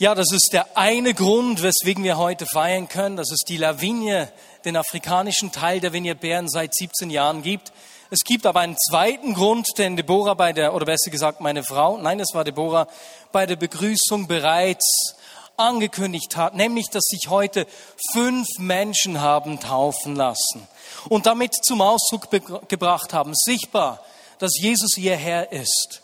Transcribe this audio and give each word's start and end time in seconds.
Ja, 0.00 0.14
das 0.14 0.32
ist 0.32 0.54
der 0.54 0.78
eine 0.78 1.12
Grund, 1.12 1.62
weswegen 1.62 2.04
wir 2.04 2.16
heute 2.16 2.46
feiern 2.46 2.88
können, 2.88 3.18
dass 3.18 3.30
es 3.30 3.40
die 3.40 3.58
Lavinie, 3.58 4.32
den 4.64 4.78
afrikanischen 4.78 5.52
Teil 5.52 5.78
der 5.78 5.92
Vinie 5.92 6.14
Bären 6.14 6.48
seit 6.48 6.74
17 6.74 7.10
Jahren 7.10 7.42
gibt. 7.42 7.70
Es 8.08 8.20
gibt 8.20 8.46
aber 8.46 8.60
einen 8.60 8.78
zweiten 8.78 9.34
Grund, 9.34 9.68
den 9.76 9.98
Deborah 9.98 10.32
bei 10.32 10.54
der, 10.54 10.72
oder 10.72 10.86
besser 10.86 11.10
gesagt 11.10 11.42
meine 11.42 11.62
Frau, 11.62 11.98
nein, 11.98 12.18
es 12.18 12.32
war 12.32 12.44
Deborah, 12.44 12.88
bei 13.30 13.44
der 13.44 13.56
Begrüßung 13.56 14.26
bereits 14.26 15.16
angekündigt 15.58 16.34
hat, 16.34 16.54
nämlich, 16.54 16.88
dass 16.88 17.04
sich 17.04 17.28
heute 17.28 17.66
fünf 18.14 18.48
Menschen 18.56 19.20
haben 19.20 19.60
taufen 19.60 20.16
lassen 20.16 20.66
und 21.10 21.26
damit 21.26 21.52
zum 21.62 21.82
Ausdruck 21.82 22.30
gebracht 22.70 23.12
haben, 23.12 23.34
sichtbar, 23.34 24.02
dass 24.38 24.52
Jesus 24.58 24.96
ihr 24.96 25.16
Herr 25.16 25.52
ist 25.52 26.00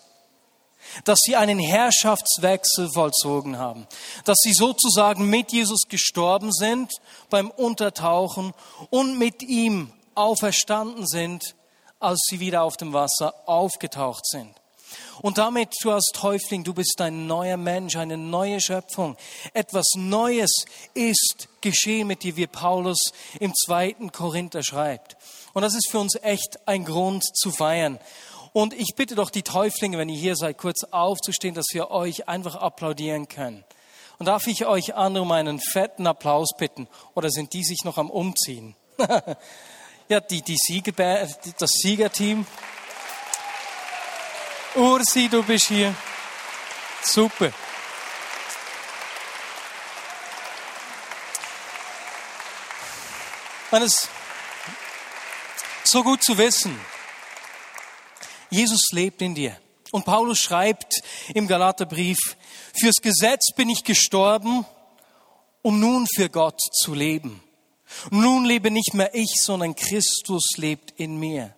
dass 1.04 1.20
sie 1.22 1.36
einen 1.36 1.58
Herrschaftswechsel 1.58 2.90
vollzogen 2.92 3.58
haben, 3.58 3.86
dass 4.24 4.38
sie 4.42 4.52
sozusagen 4.52 5.28
mit 5.28 5.52
Jesus 5.52 5.82
gestorben 5.88 6.52
sind 6.52 6.92
beim 7.30 7.50
Untertauchen 7.50 8.54
und 8.90 9.18
mit 9.18 9.42
ihm 9.42 9.92
auferstanden 10.14 11.06
sind, 11.06 11.54
als 12.00 12.20
sie 12.28 12.40
wieder 12.40 12.62
auf 12.62 12.76
dem 12.76 12.92
Wasser 12.92 13.34
aufgetaucht 13.46 14.26
sind. 14.26 14.54
Und 15.22 15.38
damit, 15.38 15.74
du 15.82 15.90
als 15.90 16.10
Täufling, 16.12 16.62
du 16.62 16.74
bist 16.74 17.00
ein 17.00 17.26
neuer 17.26 17.56
Mensch, 17.56 17.96
eine 17.96 18.16
neue 18.16 18.60
Schöpfung. 18.60 19.16
Etwas 19.54 19.86
Neues 19.96 20.50
ist 20.94 21.48
geschehen 21.60 22.06
mit 22.06 22.22
dir, 22.22 22.36
wie 22.36 22.46
Paulus 22.46 23.12
im 23.40 23.54
zweiten 23.54 24.12
Korinther 24.12 24.62
schreibt. 24.62 25.16
Und 25.54 25.62
das 25.62 25.74
ist 25.74 25.90
für 25.90 25.98
uns 25.98 26.16
echt 26.22 26.60
ein 26.66 26.84
Grund 26.84 27.24
zu 27.34 27.50
feiern. 27.50 27.98
Und 28.56 28.72
ich 28.72 28.94
bitte 28.96 29.14
doch 29.16 29.28
die 29.28 29.42
Täuflinge, 29.42 29.98
wenn 29.98 30.08
ihr 30.08 30.18
hier 30.18 30.34
seid, 30.34 30.56
kurz 30.56 30.84
aufzustehen, 30.84 31.54
dass 31.54 31.66
wir 31.72 31.90
euch 31.90 32.26
einfach 32.26 32.54
applaudieren 32.54 33.28
können. 33.28 33.62
Und 34.16 34.24
darf 34.24 34.46
ich 34.46 34.64
euch 34.64 34.94
andere 34.94 35.24
um 35.24 35.32
einen 35.32 35.60
fetten 35.60 36.06
Applaus 36.06 36.56
bitten? 36.56 36.88
Oder 37.12 37.28
sind 37.28 37.52
die 37.52 37.62
sich 37.62 37.84
noch 37.84 37.98
am 37.98 38.08
Umziehen? 38.08 38.74
ja, 40.08 40.20
die, 40.20 40.40
die 40.40 40.56
Sieger, 40.56 40.92
das 41.58 41.70
Siegerteam. 41.82 42.46
Ursi, 44.74 45.28
du 45.28 45.42
bist 45.42 45.66
hier. 45.66 45.94
Super. 47.02 47.52
Und 53.70 53.82
es 53.82 53.92
ist 53.92 54.08
so 55.84 56.02
gut 56.02 56.24
zu 56.24 56.38
wissen, 56.38 56.80
Jesus 58.56 58.86
lebt 58.92 59.20
in 59.20 59.34
dir. 59.34 59.54
Und 59.92 60.04
Paulus 60.06 60.38
schreibt 60.38 61.02
im 61.34 61.46
Galaterbrief, 61.46 62.18
fürs 62.72 62.96
Gesetz 62.96 63.52
bin 63.54 63.68
ich 63.68 63.84
gestorben, 63.84 64.64
um 65.62 65.78
nun 65.78 66.06
für 66.06 66.30
Gott 66.30 66.58
zu 66.72 66.94
leben. 66.94 67.42
Nun 68.10 68.46
lebe 68.46 68.70
nicht 68.70 68.94
mehr 68.94 69.14
ich, 69.14 69.34
sondern 69.42 69.76
Christus 69.76 70.56
lebt 70.56 70.92
in 70.96 71.18
mir. 71.18 71.54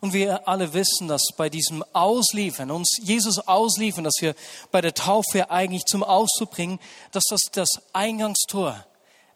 Und 0.00 0.12
wir 0.12 0.48
alle 0.48 0.74
wissen, 0.74 1.08
dass 1.08 1.22
bei 1.36 1.48
diesem 1.48 1.84
Ausliefern, 1.92 2.70
uns 2.70 2.98
Jesus 3.02 3.38
ausliefern, 3.38 4.04
dass 4.04 4.16
wir 4.20 4.34
bei 4.70 4.80
der 4.80 4.94
Taufe 4.94 5.50
eigentlich 5.50 5.84
zum 5.84 6.02
Ausdruck 6.04 6.52
bringen, 6.52 6.80
dass 7.10 7.24
das 7.28 7.40
das 7.52 7.68
Eingangstor 7.92 8.84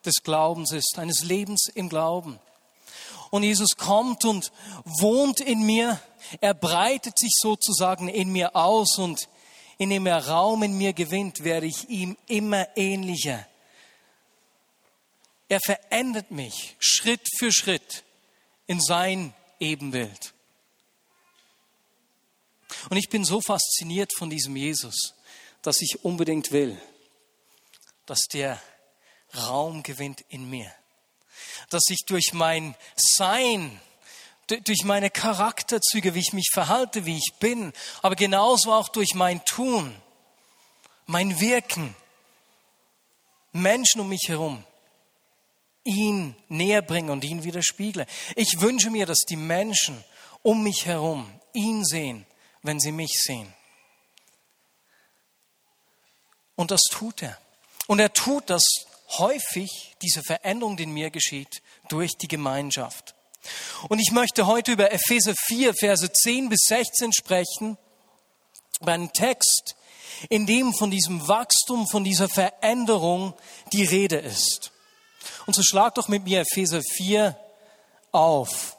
des 0.05 0.23
Glaubens 0.23 0.73
ist, 0.73 0.99
eines 0.99 1.25
Lebens 1.25 1.69
im 1.75 1.89
Glauben. 1.89 2.39
Und 3.37 3.43
Jesus 3.43 3.77
kommt 3.77 4.25
und 4.25 4.51
wohnt 4.85 5.41
in 5.41 5.61
mir. 5.61 6.01
Er 6.41 6.55
breitet 6.55 7.19
sich 7.19 7.33
sozusagen 7.39 8.09
in 8.09 8.31
mir 8.31 8.57
aus 8.57 8.97
und 8.97 9.29
indem 9.77 10.07
er 10.07 10.27
Raum 10.27 10.63
in 10.63 10.79
mir 10.79 10.95
gewinnt, 10.95 11.45
werde 11.45 11.67
ich 11.67 11.91
ihm 11.91 12.17
immer 12.29 12.67
ähnlicher. 12.79 13.47
Er 15.51 15.61
verändert 15.61 16.31
mich 16.31 16.77
Schritt 16.79 17.29
für 17.39 17.53
Schritt 17.53 18.05
in 18.67 18.81
sein 18.81 19.35
Ebenbild. 19.61 20.33
Und 22.89 22.97
ich 22.97 23.11
bin 23.11 23.23
so 23.23 23.43
fasziniert 23.43 24.13
von 24.17 24.31
diesem 24.31 24.57
Jesus, 24.57 25.15
dass 25.61 25.83
ich 25.83 26.05
unbedingt 26.05 26.53
will, 26.53 26.81
dass 28.07 28.21
der 28.33 28.59
Raum 29.35 29.83
gewinnt 29.83 30.25
in 30.31 30.49
mir 30.49 30.73
dass 31.71 31.85
ich 31.89 32.05
durch 32.07 32.33
mein 32.33 32.75
Sein, 32.97 33.81
durch 34.47 34.85
meine 34.85 35.11
Charakterzüge, 35.11 36.15
wie 36.15 36.21
ich 36.21 36.33
mich 36.33 36.51
verhalte, 36.53 37.05
wie 37.05 37.17
ich 37.17 37.35
bin, 37.41 37.73
aber 38.03 38.17
genauso 38.17 38.73
auch 38.73 38.89
durch 38.89 39.15
mein 39.15 39.45
Tun, 39.45 39.95
mein 41.07 41.41
Wirken, 41.41 41.95
Menschen 43.53 44.01
um 44.01 44.09
mich 44.09 44.29
herum 44.29 44.65
ihn 45.87 46.35
näher 46.49 46.83
bringen 46.83 47.11
und 47.11 47.25
ihn 47.25 47.45
widerspiegle. 47.45 48.07
Ich 48.35 48.61
wünsche 48.61 48.91
mir, 48.91 49.07
dass 49.07 49.21
die 49.21 49.37
Menschen 49.37 50.05
um 50.43 50.63
mich 50.63 50.85
herum 50.85 51.31
ihn 51.53 51.85
sehen, 51.85 52.27
wenn 52.63 52.81
sie 52.81 52.93
mich 52.93 53.23
sehen. 53.23 53.53
Und 56.57 56.71
das 56.71 56.83
tut 56.91 57.23
er. 57.23 57.39
Und 57.87 58.01
er 58.01 58.13
tut 58.13 58.51
das 58.51 58.65
häufig 59.19 59.97
diese 60.03 60.23
Veränderung, 60.23 60.77
die 60.77 60.85
in 60.85 60.93
mir 60.93 61.11
geschieht, 61.11 61.63
durch 61.89 62.17
die 62.17 62.29
Gemeinschaft. 62.29 63.15
Und 63.89 64.01
ich 64.01 64.11
möchte 64.13 64.47
heute 64.47 64.73
über 64.73 64.93
Epheser 64.93 65.35
4, 65.47 65.75
Verse 65.75 66.11
10 66.11 66.49
bis 66.49 66.63
16 66.67 67.13
sprechen, 67.13 67.79
über 68.81 68.93
einen 68.93 69.13
Text, 69.13 69.77
in 70.29 70.47
dem 70.47 70.75
von 70.75 70.91
diesem 70.91 71.27
Wachstum, 71.29 71.87
von 71.89 72.03
dieser 72.03 72.29
Veränderung 72.29 73.35
die 73.73 73.85
Rede 73.85 74.17
ist. 74.17 74.73
Und 75.47 75.55
so 75.55 75.63
schlagt 75.63 75.99
doch 75.99 76.09
mit 76.09 76.25
mir 76.25 76.41
Epheser 76.41 76.81
4 76.83 77.39
auf. 78.13 78.77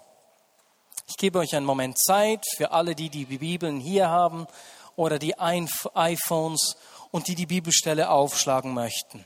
Ich 1.07 1.15
gebe 1.15 1.39
euch 1.39 1.55
einen 1.55 1.65
Moment 1.65 1.97
Zeit 1.97 2.43
für 2.57 2.71
alle, 2.71 2.95
die 2.95 3.09
die 3.09 3.25
Bibeln 3.25 3.79
hier 3.79 4.09
haben 4.09 4.47
oder 4.95 5.19
die 5.19 5.37
iPhones 5.39 6.75
und 7.11 7.27
die 7.27 7.35
die 7.35 7.45
Bibelstelle 7.45 8.09
aufschlagen 8.09 8.73
möchten 8.73 9.25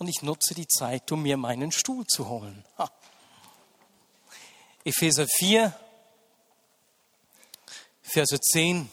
und 0.00 0.08
ich 0.08 0.22
nutze 0.22 0.54
die 0.54 0.66
Zeit, 0.66 1.12
um 1.12 1.22
mir 1.22 1.36
meinen 1.36 1.70
Stuhl 1.70 2.06
zu 2.06 2.28
holen. 2.28 2.64
Ha. 2.78 2.90
Epheser 4.82 5.26
4, 5.28 5.74
Verse 8.02 8.40
10 8.40 8.90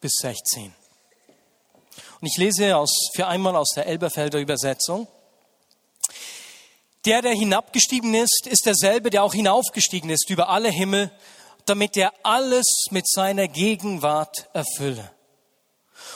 bis 0.00 0.12
16. 0.22 0.74
Und 2.20 2.26
ich 2.26 2.38
lese 2.38 2.74
aus, 2.78 3.10
für 3.14 3.26
einmal 3.26 3.54
aus 3.54 3.72
der 3.74 3.86
Elberfelder 3.86 4.40
Übersetzung. 4.40 5.06
Der, 7.04 7.20
der 7.20 7.34
hinabgestiegen 7.34 8.14
ist, 8.14 8.46
ist 8.46 8.64
derselbe, 8.64 9.10
der 9.10 9.24
auch 9.24 9.34
hinaufgestiegen 9.34 10.08
ist 10.08 10.30
über 10.30 10.48
alle 10.48 10.70
Himmel, 10.70 11.12
damit 11.66 11.98
er 11.98 12.14
alles 12.22 12.86
mit 12.90 13.06
seiner 13.06 13.46
Gegenwart 13.46 14.48
erfülle. 14.54 15.14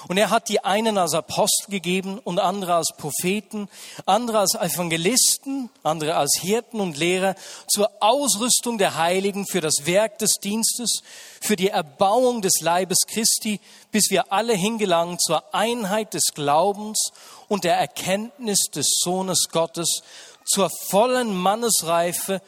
Und 0.09 0.19
er 0.19 0.31
hat 0.31 0.49
die 0.49 0.65
einen 0.65 0.99
als 0.99 1.15
Apostel 1.15 1.71
gegeben 1.71 2.19
und 2.19 2.39
andere 2.39 2.75
als 2.75 2.93
Propheten, 2.97 3.69
andere 4.07 4.41
als 4.41 4.55
Evangelisten, 4.55 5.71
andere 5.83 6.17
als 6.17 6.39
Hirten 6.41 6.81
und 6.81 6.97
Lehrer 6.97 7.35
zur 7.69 7.91
Ausrüstung 8.01 8.79
der 8.79 8.97
Heiligen 8.97 9.47
für 9.47 9.61
das 9.61 9.87
Werk 9.87 10.19
des 10.19 10.35
Dienstes, 10.43 11.03
für 11.41 11.57
die 11.57 11.69
Erbauung 11.69 12.43
des 12.43 12.61
Leibes 12.61 12.99
Christi, 13.07 13.61
bis 13.91 14.11
wir 14.11 14.33
alle 14.33 14.55
hingelangen 14.55 15.19
zur 15.19 15.55
Einheit 15.55 16.15
des 16.15 16.35
Glaubens 16.35 17.11
und 17.49 17.65
der 17.65 17.77
Erkenntnis 17.77 18.59
des 18.75 18.87
Sohnes 19.03 19.49
Gottes, 19.51 20.03
zur 20.45 20.71
vollen 20.89 21.35
Mannesreife, 21.35 22.41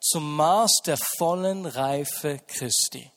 zum 0.00 0.36
Maß 0.36 0.80
der 0.86 0.96
vollen 1.18 1.66
Reife 1.66 2.40
Christi. 2.46 3.10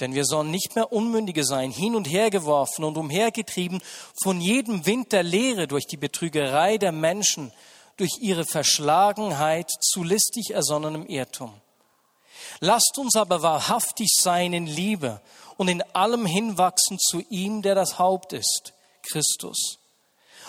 Denn 0.00 0.14
wir 0.14 0.24
sollen 0.24 0.50
nicht 0.50 0.74
mehr 0.74 0.92
Unmündige 0.92 1.44
sein, 1.44 1.70
hin 1.70 1.94
und 1.94 2.06
her 2.06 2.30
geworfen 2.30 2.84
und 2.84 2.96
umhergetrieben 2.96 3.80
von 4.22 4.40
jedem 4.40 4.86
Wind 4.86 5.12
der 5.12 5.22
Lehre 5.22 5.68
durch 5.68 5.86
die 5.86 5.96
Betrügerei 5.96 6.78
der 6.78 6.92
Menschen, 6.92 7.52
durch 7.96 8.18
ihre 8.20 8.46
Verschlagenheit 8.46 9.70
zu 9.80 10.02
listig 10.02 10.50
ersonnenem 10.50 11.06
Irrtum. 11.06 11.52
Lasst 12.60 12.98
uns 12.98 13.14
aber 13.16 13.42
wahrhaftig 13.42 14.08
sein 14.18 14.52
in 14.52 14.66
Liebe 14.66 15.20
und 15.56 15.68
in 15.68 15.82
allem 15.94 16.26
hinwachsen 16.26 16.98
zu 16.98 17.22
ihm, 17.28 17.62
der 17.62 17.74
das 17.74 17.98
Haupt 17.98 18.32
ist, 18.32 18.72
Christus. 19.02 19.78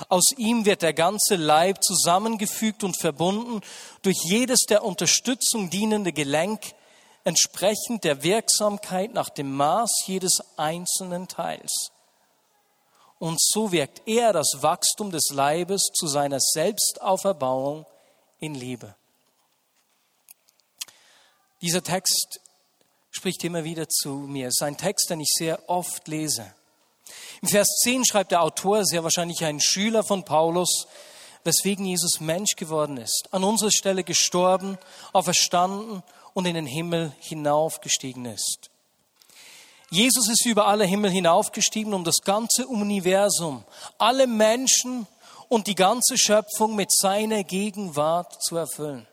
Aus 0.09 0.31
ihm 0.37 0.65
wird 0.65 0.81
der 0.81 0.93
ganze 0.93 1.35
Leib 1.35 1.83
zusammengefügt 1.83 2.83
und 2.83 2.99
verbunden 2.99 3.61
durch 4.01 4.17
jedes 4.23 4.61
der 4.61 4.83
Unterstützung 4.83 5.69
dienende 5.69 6.11
Gelenk, 6.11 6.61
entsprechend 7.23 8.03
der 8.03 8.23
Wirksamkeit 8.23 9.13
nach 9.13 9.29
dem 9.29 9.53
Maß 9.53 10.03
jedes 10.06 10.39
einzelnen 10.57 11.27
Teils. 11.27 11.91
Und 13.19 13.39
so 13.39 13.71
wirkt 13.71 14.01
er 14.07 14.33
das 14.33 14.57
Wachstum 14.62 15.12
des 15.12 15.29
Leibes 15.29 15.91
zu 15.94 16.07
seiner 16.07 16.39
Selbstauferbauung 16.39 17.85
in 18.39 18.56
Liebe. 18.56 18.95
Dieser 21.62 21.83
Text 21.83 22.39
spricht 23.12 23.44
immer 23.44 23.63
wieder 23.63 23.88
zu 23.88 24.09
mir. 24.09 24.47
Es 24.47 24.56
ist 24.56 24.63
ein 24.63 24.77
Text, 24.77 25.09
den 25.12 25.19
ich 25.19 25.29
sehr 25.38 25.69
oft 25.69 26.07
lese. 26.07 26.51
Im 27.44 27.50
Vers 27.50 27.67
10 27.83 28.06
schreibt 28.06 28.31
der 28.31 28.41
Autor, 28.41 28.85
sehr 28.85 29.03
wahrscheinlich 29.03 29.44
ein 29.45 29.59
Schüler 29.59 30.03
von 30.03 30.24
Paulus, 30.24 30.88
weswegen 31.44 31.85
Jesus 31.85 32.19
Mensch 32.19 32.56
geworden 32.56 32.97
ist, 32.97 33.29
an 33.31 33.44
unserer 33.44 33.71
Stelle 33.71 34.03
gestorben, 34.03 34.77
auferstanden 35.13 36.03
und 36.33 36.45
in 36.45 36.55
den 36.55 36.65
Himmel 36.65 37.13
hinaufgestiegen 37.19 38.25
ist. 38.25 38.69
Jesus 39.89 40.29
ist 40.29 40.45
über 40.45 40.67
alle 40.67 40.85
Himmel 40.85 41.11
hinaufgestiegen, 41.11 41.93
um 41.93 42.05
das 42.05 42.21
ganze 42.23 42.65
Universum, 42.65 43.65
alle 43.97 44.25
Menschen 44.25 45.05
und 45.49 45.67
die 45.67 45.75
ganze 45.75 46.17
Schöpfung 46.17 46.75
mit 46.75 46.91
seiner 46.93 47.43
Gegenwart 47.43 48.41
zu 48.41 48.55
erfüllen. 48.55 49.05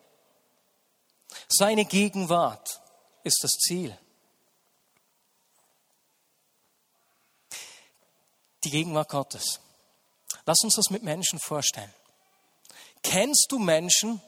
Seine 1.49 1.85
Gegenwart 1.85 2.81
ist 3.25 3.41
das 3.43 3.51
Ziel. 3.51 3.99
Die 8.63 8.71
Gegenwart 8.71 9.09
Gottes. 9.09 9.61
Lass 10.47 10.63
uns 10.63 10.77
das 10.77 10.91
mit 10.91 11.03
Menschen 11.03 11.41
vorstellen. 11.41 11.93
Kennst 13.03 13.49
du 13.51 13.59
Menschen, 13.59 14.21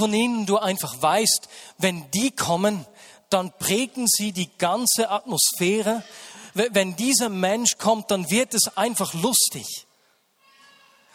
von 0.00 0.12
denen 0.12 0.46
du 0.46 0.56
einfach 0.56 1.02
weißt, 1.02 1.46
wenn 1.76 2.10
die 2.12 2.30
kommen, 2.30 2.86
dann 3.28 3.52
prägen 3.58 4.06
sie 4.08 4.32
die 4.32 4.48
ganze 4.56 5.10
Atmosphäre. 5.10 6.02
Wenn 6.54 6.96
dieser 6.96 7.28
Mensch 7.28 7.76
kommt, 7.76 8.10
dann 8.10 8.30
wird 8.30 8.54
es 8.54 8.76
einfach 8.78 9.12
lustig. 9.12 9.86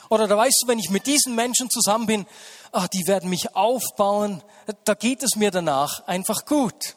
Oder 0.09 0.27
da 0.27 0.37
weißt 0.37 0.61
du, 0.61 0.67
wenn 0.67 0.77
ich 0.77 0.91
mit 0.91 1.07
diesen 1.07 1.33
Menschen 1.33 1.71
zusammen 1.71 2.05
bin, 2.05 2.27
ach, 2.71 2.87
die 2.87 3.07
werden 3.07 3.27
mich 3.27 3.55
aufbauen, 3.55 4.43
da 4.83 4.93
geht 4.93 5.23
es 5.23 5.35
mir 5.35 5.49
danach 5.49 6.05
einfach 6.05 6.45
gut. 6.45 6.95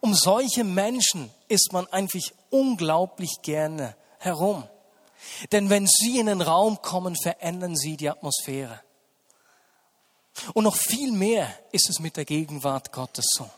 Um 0.00 0.14
solche 0.14 0.62
Menschen 0.62 1.30
ist 1.48 1.72
man 1.72 1.88
einfach 1.88 2.20
unglaublich 2.50 3.38
gerne 3.42 3.96
herum. 4.18 4.68
Denn 5.50 5.68
wenn 5.68 5.88
sie 5.88 6.20
in 6.20 6.26
den 6.26 6.42
Raum 6.42 6.80
kommen, 6.80 7.16
verändern 7.16 7.76
sie 7.76 7.96
die 7.96 8.08
Atmosphäre. 8.08 8.80
Und 10.54 10.64
noch 10.64 10.76
viel 10.76 11.12
mehr 11.12 11.52
ist 11.72 11.88
es 11.90 12.00
mit 12.00 12.16
der 12.16 12.24
Gegenwart 12.24 12.92
Gottes 12.92 13.26
so. 13.36 13.48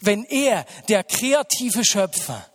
Wenn 0.00 0.24
er, 0.24 0.66
der 0.88 1.04
kreative 1.04 1.84
Schöpfer, 1.84 2.46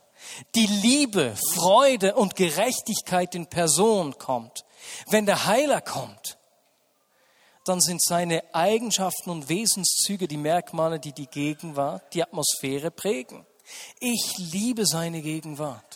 die 0.55 0.67
Liebe, 0.67 1.35
Freude 1.55 2.15
und 2.15 2.35
Gerechtigkeit 2.35 3.33
in 3.35 3.47
Person 3.47 4.17
kommt, 4.17 4.65
wenn 5.09 5.25
der 5.25 5.45
Heiler 5.45 5.81
kommt, 5.81 6.37
dann 7.65 7.81
sind 7.81 8.01
seine 8.01 8.43
Eigenschaften 8.53 9.29
und 9.29 9.49
Wesenszüge 9.49 10.27
die 10.27 10.37
Merkmale, 10.37 10.99
die 10.99 11.11
die 11.11 11.27
Gegenwart, 11.27 12.13
die 12.13 12.23
Atmosphäre 12.23 12.91
prägen. 12.91 13.45
Ich 13.99 14.35
liebe 14.37 14.85
seine 14.85 15.21
Gegenwart. 15.21 15.86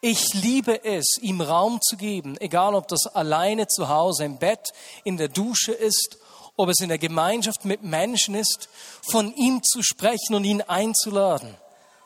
Ich 0.00 0.32
liebe 0.32 0.82
es, 0.84 1.18
ihm 1.20 1.42
Raum 1.42 1.80
zu 1.82 1.96
geben, 1.96 2.38
egal 2.40 2.74
ob 2.74 2.88
das 2.88 3.06
alleine 3.06 3.66
zu 3.66 3.88
Hause 3.88 4.24
im 4.24 4.38
Bett, 4.38 4.72
in 5.04 5.18
der 5.18 5.28
Dusche 5.28 5.72
ist, 5.72 6.18
ob 6.56 6.70
es 6.70 6.80
in 6.80 6.88
der 6.88 6.98
Gemeinschaft 6.98 7.64
mit 7.64 7.82
Menschen 7.82 8.34
ist, 8.34 8.68
von 9.02 9.34
ihm 9.34 9.62
zu 9.62 9.82
sprechen 9.82 10.34
und 10.34 10.44
ihn 10.44 10.62
einzuladen. 10.62 11.54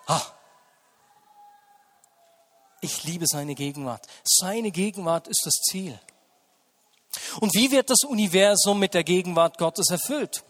Ah, 0.07 0.23
ich 2.81 3.05
liebe 3.05 3.27
seine 3.27 3.55
Gegenwart. 3.55 4.07
Seine 4.25 4.71
Gegenwart 4.71 5.29
ist 5.29 5.43
das 5.47 5.55
Ziel. 5.55 5.99
Und 7.41 7.55
wie 7.55 7.71
wird 7.71 7.91
das 7.91 8.03
Universum 8.05 8.79
mit 8.79 8.93
der 8.95 9.05
Gegenwart 9.05 9.57
Gottes 9.57 9.91
erfüllt? 9.91 10.43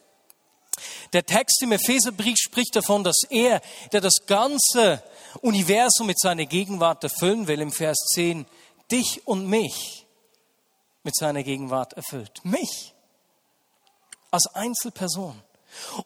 Der 1.13 1.25
Text 1.25 1.63
im 1.63 1.73
Epheserbrief 1.73 2.39
spricht 2.39 2.75
davon, 2.75 3.05
dass 3.05 3.19
er, 3.31 3.61
der 3.93 4.01
das 4.01 4.27
ganze 4.27 5.03
Universum 5.41 6.07
mit 6.07 6.19
seiner 6.19 6.47
Gegenwart 6.47 7.05
erfüllen 7.05 7.47
will, 7.47 7.61
im 7.61 7.73
Vers 7.73 7.99
10, 8.15 8.47
dich 8.91 9.27
und 9.27 9.47
mich 9.47 10.07
mit 11.03 11.17
seiner 11.17 11.43
Gegenwart 11.43 11.93
erfüllt. 11.95 12.45
Mich 12.45 12.95
als 14.31 14.47
Einzelperson. 14.55 15.41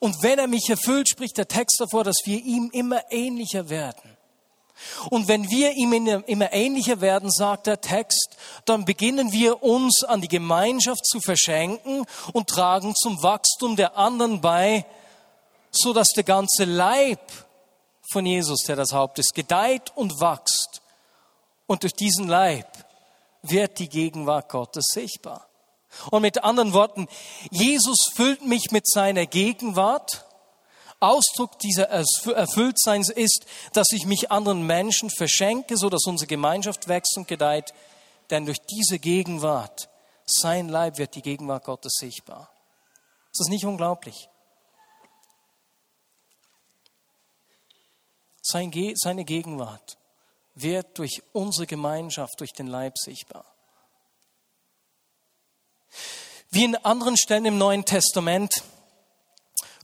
Und 0.00 0.22
wenn 0.22 0.38
er 0.38 0.46
mich 0.46 0.68
erfüllt, 0.68 1.08
spricht 1.08 1.38
der 1.38 1.48
Text 1.48 1.80
davor, 1.80 2.04
dass 2.04 2.18
wir 2.24 2.42
ihm 2.42 2.70
immer 2.72 3.02
ähnlicher 3.10 3.68
werden. 3.68 4.16
Und 5.10 5.26
wenn 5.26 5.50
wir 5.50 5.72
ihm 5.72 5.92
immer 5.92 6.52
ähnlicher 6.52 7.00
werden, 7.00 7.30
sagt 7.30 7.66
der 7.66 7.80
Text, 7.80 8.36
dann 8.64 8.84
beginnen 8.84 9.32
wir 9.32 9.62
uns 9.62 10.04
an 10.04 10.20
die 10.20 10.28
Gemeinschaft 10.28 11.04
zu 11.04 11.20
verschenken 11.20 12.06
und 12.32 12.48
tragen 12.48 12.94
zum 12.94 13.20
Wachstum 13.22 13.76
der 13.76 13.96
anderen 13.96 14.40
bei, 14.40 14.86
so 15.70 15.92
dass 15.92 16.08
der 16.14 16.24
ganze 16.24 16.64
Leib 16.64 17.20
von 18.12 18.26
Jesus, 18.26 18.60
der 18.66 18.76
das 18.76 18.92
Haupt 18.92 19.18
ist, 19.18 19.34
gedeiht 19.34 19.92
und 19.94 20.20
wächst. 20.20 20.82
Und 21.66 21.82
durch 21.82 21.94
diesen 21.94 22.28
Leib 22.28 22.66
wird 23.42 23.78
die 23.78 23.88
Gegenwart 23.88 24.48
Gottes 24.48 24.86
sichtbar. 24.92 25.46
Und 26.10 26.22
mit 26.22 26.44
anderen 26.44 26.72
Worten, 26.72 27.08
Jesus 27.50 28.10
füllt 28.14 28.44
mich 28.44 28.70
mit 28.70 28.86
seiner 28.86 29.26
Gegenwart 29.26 30.24
Ausdruck 31.00 31.58
dieser 31.60 31.88
Erfülltseins 31.88 33.08
ist, 33.08 33.46
dass 33.72 33.86
ich 33.92 34.04
mich 34.04 34.32
anderen 34.32 34.66
Menschen 34.66 35.10
verschenke, 35.10 35.76
so 35.76 35.88
dass 35.88 36.04
unsere 36.06 36.26
Gemeinschaft 36.26 36.88
wächst 36.88 37.16
und 37.16 37.28
gedeiht. 37.28 37.72
Denn 38.30 38.46
durch 38.46 38.58
diese 38.66 38.98
Gegenwart, 38.98 39.88
sein 40.26 40.68
Leib 40.68 40.98
wird 40.98 41.14
die 41.14 41.22
Gegenwart 41.22 41.64
Gottes 41.64 41.94
sichtbar. 42.00 42.50
Ist 43.30 43.40
das 43.40 43.48
nicht 43.48 43.64
unglaublich? 43.64 44.28
Seine 48.50 49.24
Gegenwart 49.24 49.98
wird 50.54 50.98
durch 50.98 51.22
unsere 51.32 51.66
Gemeinschaft, 51.66 52.40
durch 52.40 52.52
den 52.52 52.66
Leib 52.66 52.96
sichtbar. 52.96 53.44
Wie 56.50 56.64
in 56.64 56.76
anderen 56.76 57.16
Stellen 57.16 57.44
im 57.44 57.58
Neuen 57.58 57.84
Testament 57.84 58.62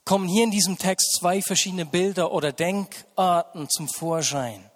kommen 0.05 0.29
hier 0.29 0.45
in 0.45 0.51
diesem 0.51 0.79
Text 0.79 1.19
zwei 1.19 1.43
verschiedene 1.43 1.85
Bilder 1.85 2.33
oder 2.33 2.53
Denkarten 2.53 3.69
zum 3.69 3.89
Vorschein. 3.89 4.71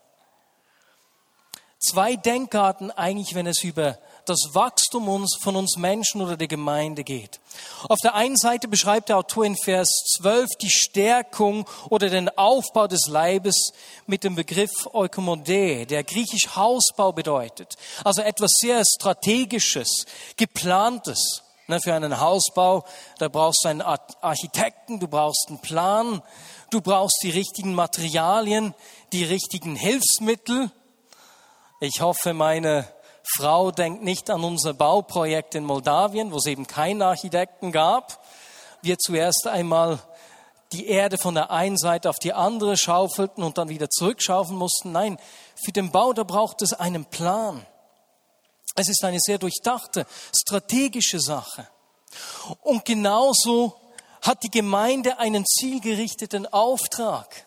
Zwei 1.78 2.16
Denkarten 2.16 2.90
eigentlich, 2.90 3.34
wenn 3.34 3.46
es 3.46 3.62
über 3.62 3.98
das 4.28 4.50
Wachstum 4.52 5.08
uns, 5.08 5.36
von 5.42 5.56
uns 5.56 5.76
Menschen 5.76 6.20
oder 6.20 6.36
der 6.36 6.48
Gemeinde 6.48 7.04
geht. 7.04 7.40
Auf 7.88 7.98
der 8.02 8.14
einen 8.14 8.36
Seite 8.36 8.68
beschreibt 8.68 9.08
der 9.08 9.18
Autor 9.18 9.44
in 9.44 9.56
Vers 9.56 9.88
12 10.18 10.48
die 10.60 10.70
Stärkung 10.70 11.66
oder 11.90 12.08
den 12.08 12.28
Aufbau 12.36 12.86
des 12.86 13.06
Leibes 13.08 13.72
mit 14.06 14.24
dem 14.24 14.34
Begriff 14.34 14.88
Eukomode, 14.92 15.86
der 15.86 16.04
griechisch 16.04 16.56
Hausbau 16.56 17.12
bedeutet. 17.12 17.76
Also 18.04 18.22
etwas 18.22 18.52
sehr 18.60 18.82
Strategisches, 18.84 20.06
Geplantes. 20.36 21.42
Ne, 21.70 21.80
für 21.82 21.92
einen 21.92 22.18
Hausbau, 22.18 22.84
da 23.18 23.28
brauchst 23.28 23.64
du 23.64 23.68
einen 23.68 23.82
Architekten, 23.82 25.00
du 25.00 25.06
brauchst 25.06 25.48
einen 25.48 25.60
Plan, 25.60 26.22
du 26.70 26.80
brauchst 26.80 27.18
die 27.22 27.30
richtigen 27.30 27.74
Materialien, 27.74 28.74
die 29.12 29.24
richtigen 29.24 29.76
Hilfsmittel. 29.76 30.70
Ich 31.80 32.00
hoffe, 32.00 32.32
meine 32.32 32.88
Frau 33.36 33.70
denkt 33.70 34.02
nicht 34.02 34.30
an 34.30 34.42
unser 34.42 34.74
Bauprojekt 34.74 35.54
in 35.54 35.64
Moldawien, 35.64 36.32
wo 36.32 36.36
es 36.38 36.46
eben 36.46 36.66
keinen 36.66 37.02
Architekten 37.02 37.72
gab. 37.72 38.24
Wir 38.80 38.96
zuerst 38.98 39.46
einmal 39.46 39.98
die 40.72 40.86
Erde 40.86 41.18
von 41.18 41.34
der 41.34 41.50
einen 41.50 41.78
Seite 41.78 42.10
auf 42.10 42.18
die 42.18 42.32
andere 42.32 42.76
schaufelten 42.76 43.42
und 43.42 43.58
dann 43.58 43.68
wieder 43.68 43.88
zurückschaufeln 43.90 44.58
mussten. 44.58 44.92
Nein, 44.92 45.18
für 45.64 45.72
den 45.72 45.90
Bau, 45.90 46.12
da 46.12 46.24
braucht 46.24 46.62
es 46.62 46.72
einen 46.72 47.04
Plan. 47.04 47.66
Es 48.74 48.88
ist 48.88 49.04
eine 49.04 49.18
sehr 49.20 49.38
durchdachte, 49.38 50.06
strategische 50.32 51.20
Sache. 51.20 51.66
Und 52.62 52.84
genauso 52.84 53.78
hat 54.22 54.42
die 54.42 54.50
Gemeinde 54.50 55.18
einen 55.18 55.44
zielgerichteten 55.46 56.46
Auftrag. 56.46 57.46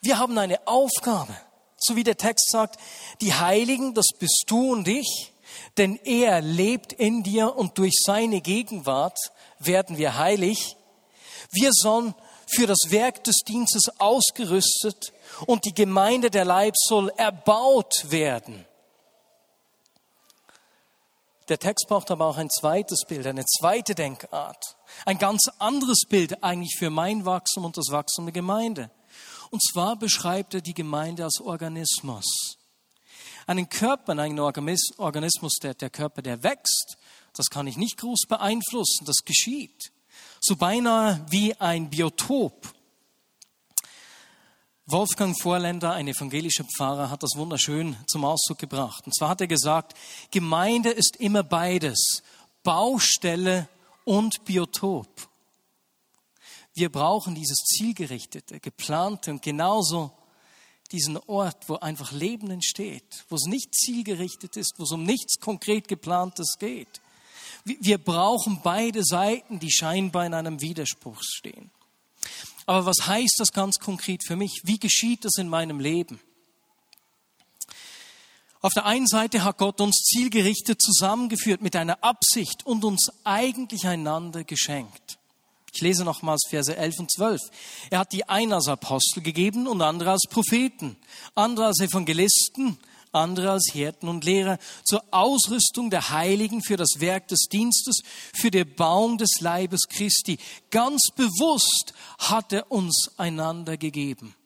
Wir 0.00 0.18
haben 0.18 0.36
eine 0.38 0.66
Aufgabe, 0.66 1.34
so 1.84 1.96
wie 1.96 2.04
der 2.04 2.16
Text 2.16 2.50
sagt, 2.50 2.78
die 3.20 3.34
Heiligen, 3.34 3.94
das 3.94 4.06
bist 4.18 4.44
du 4.46 4.72
und 4.72 4.88
ich, 4.88 5.32
denn 5.76 5.96
er 6.04 6.40
lebt 6.40 6.92
in 6.92 7.22
dir 7.22 7.56
und 7.56 7.78
durch 7.78 7.94
seine 8.04 8.40
Gegenwart 8.40 9.18
werden 9.58 9.98
wir 9.98 10.18
heilig. 10.18 10.76
Wir 11.50 11.70
sollen 11.72 12.14
für 12.46 12.66
das 12.66 12.90
Werk 12.90 13.24
des 13.24 13.38
Dienstes 13.46 13.88
ausgerüstet 13.98 15.12
und 15.46 15.64
die 15.64 15.74
Gemeinde 15.74 16.30
der 16.30 16.44
Leib 16.44 16.74
soll 16.76 17.10
erbaut 17.16 18.10
werden. 18.10 18.66
Der 21.48 21.58
Text 21.58 21.86
braucht 21.88 22.10
aber 22.10 22.26
auch 22.26 22.38
ein 22.38 22.48
zweites 22.48 23.00
Bild, 23.06 23.26
eine 23.26 23.44
zweite 23.44 23.94
Denkart. 23.94 24.76
Ein 25.04 25.18
ganz 25.18 25.50
anderes 25.58 26.04
Bild 26.08 26.42
eigentlich 26.42 26.76
für 26.78 26.88
mein 26.88 27.26
Wachstum 27.26 27.66
und 27.66 27.76
das 27.76 27.90
Wachstum 27.90 28.26
der 28.26 28.32
Gemeinde. 28.32 28.90
Und 29.54 29.62
zwar 29.62 29.94
beschreibt 29.94 30.54
er 30.54 30.62
die 30.62 30.74
Gemeinde 30.74 31.22
als 31.22 31.40
Organismus. 31.40 32.24
Einen 33.46 33.68
Körper, 33.68 34.18
einen 34.18 34.40
Organismus, 34.40 35.58
der, 35.62 35.74
der 35.74 35.90
Körper, 35.90 36.22
der 36.22 36.42
wächst, 36.42 36.96
das 37.34 37.46
kann 37.50 37.68
ich 37.68 37.76
nicht 37.76 37.98
groß 37.98 38.22
beeinflussen, 38.28 39.04
das 39.04 39.18
geschieht. 39.24 39.92
So 40.40 40.56
beinahe 40.56 41.24
wie 41.30 41.54
ein 41.54 41.88
Biotop. 41.88 42.74
Wolfgang 44.86 45.40
Vorländer, 45.40 45.92
ein 45.92 46.08
evangelischer 46.08 46.64
Pfarrer, 46.64 47.08
hat 47.08 47.22
das 47.22 47.36
wunderschön 47.36 47.96
zum 48.08 48.24
Ausdruck 48.24 48.58
gebracht. 48.58 49.06
Und 49.06 49.14
zwar 49.14 49.28
hat 49.28 49.40
er 49.40 49.46
gesagt, 49.46 49.94
Gemeinde 50.32 50.90
ist 50.90 51.14
immer 51.20 51.44
beides, 51.44 52.24
Baustelle 52.64 53.68
und 54.02 54.44
Biotop. 54.44 55.28
Wir 56.74 56.90
brauchen 56.90 57.34
dieses 57.34 57.58
zielgerichtete, 57.58 58.60
geplante 58.60 59.30
und 59.30 59.42
genauso 59.42 60.12
diesen 60.90 61.16
Ort, 61.16 61.68
wo 61.68 61.76
einfach 61.76 62.12
Leben 62.12 62.50
entsteht, 62.50 63.24
wo 63.28 63.36
es 63.36 63.46
nicht 63.46 63.74
zielgerichtet 63.74 64.56
ist, 64.56 64.74
wo 64.78 64.82
es 64.82 64.92
um 64.92 65.04
nichts 65.04 65.40
konkret 65.40 65.88
geplantes 65.88 66.56
geht. 66.58 67.00
Wir 67.64 67.98
brauchen 67.98 68.60
beide 68.62 69.04
Seiten, 69.04 69.58
die 69.58 69.72
scheinbar 69.72 70.26
in 70.26 70.34
einem 70.34 70.60
Widerspruch 70.60 71.22
stehen. 71.22 71.70
Aber 72.66 72.86
was 72.86 73.06
heißt 73.06 73.36
das 73.38 73.52
ganz 73.52 73.78
konkret 73.78 74.24
für 74.26 74.36
mich? 74.36 74.62
Wie 74.64 74.78
geschieht 74.78 75.24
das 75.24 75.36
in 75.38 75.48
meinem 75.48 75.80
Leben? 75.80 76.20
Auf 78.60 78.72
der 78.72 78.86
einen 78.86 79.06
Seite 79.06 79.44
hat 79.44 79.58
Gott 79.58 79.80
uns 79.80 79.96
zielgerichtet 80.04 80.80
zusammengeführt 80.80 81.60
mit 81.60 81.76
einer 81.76 82.02
Absicht 82.02 82.64
und 82.64 82.84
uns 82.84 83.10
eigentlich 83.22 83.86
einander 83.86 84.42
geschenkt. 84.44 85.03
Ich 85.74 85.80
lese 85.80 86.04
nochmals 86.04 86.42
Verse 86.48 86.74
11 86.74 86.98
und 87.00 87.10
12. 87.10 87.40
Er 87.90 87.98
hat 87.98 88.12
die 88.12 88.28
einen 88.28 88.52
als 88.52 88.68
Apostel 88.68 89.22
gegeben 89.22 89.66
und 89.66 89.82
andere 89.82 90.12
als 90.12 90.22
Propheten, 90.30 90.96
andere 91.34 91.66
als 91.66 91.80
Evangelisten, 91.80 92.78
andere 93.10 93.50
als 93.50 93.70
Hirten 93.72 94.08
und 94.08 94.24
Lehrer 94.24 94.58
zur 94.84 95.02
Ausrüstung 95.10 95.90
der 95.90 96.10
Heiligen 96.10 96.62
für 96.62 96.76
das 96.76 97.00
Werk 97.00 97.26
des 97.26 97.46
Dienstes, 97.50 98.02
für 98.32 98.52
den 98.52 98.72
Baum 98.76 99.18
des 99.18 99.40
Leibes 99.40 99.88
Christi. 99.88 100.38
Ganz 100.70 101.08
bewusst 101.16 101.92
hat 102.18 102.52
er 102.52 102.70
uns 102.70 103.10
einander 103.16 103.76
gegeben. 103.76 104.36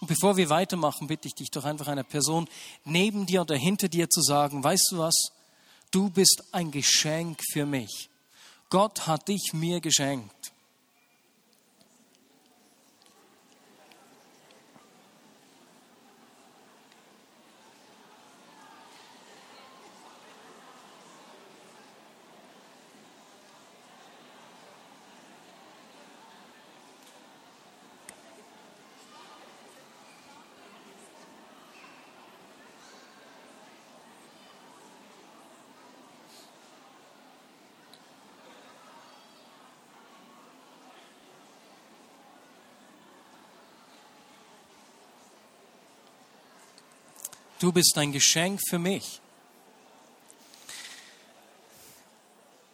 Und 0.00 0.08
bevor 0.08 0.36
wir 0.36 0.50
weitermachen, 0.50 1.06
bitte 1.06 1.28
ich 1.28 1.34
dich 1.34 1.50
doch 1.52 1.64
einfach 1.64 1.86
einer 1.86 2.04
Person 2.04 2.48
neben 2.84 3.26
dir 3.26 3.42
oder 3.42 3.56
hinter 3.56 3.88
dir 3.88 4.10
zu 4.10 4.22
sagen, 4.22 4.62
weißt 4.64 4.88
du 4.90 4.98
was? 4.98 5.30
Du 5.92 6.10
bist 6.10 6.42
ein 6.50 6.72
Geschenk 6.72 7.40
für 7.52 7.64
mich. 7.64 8.10
Gott 8.68 9.06
hat 9.06 9.28
dich 9.28 9.52
mir 9.52 9.80
geschenkt. 9.80 10.52
Du 47.58 47.72
bist 47.72 47.96
ein 47.96 48.12
Geschenk 48.12 48.60
für 48.68 48.78
mich. 48.78 49.20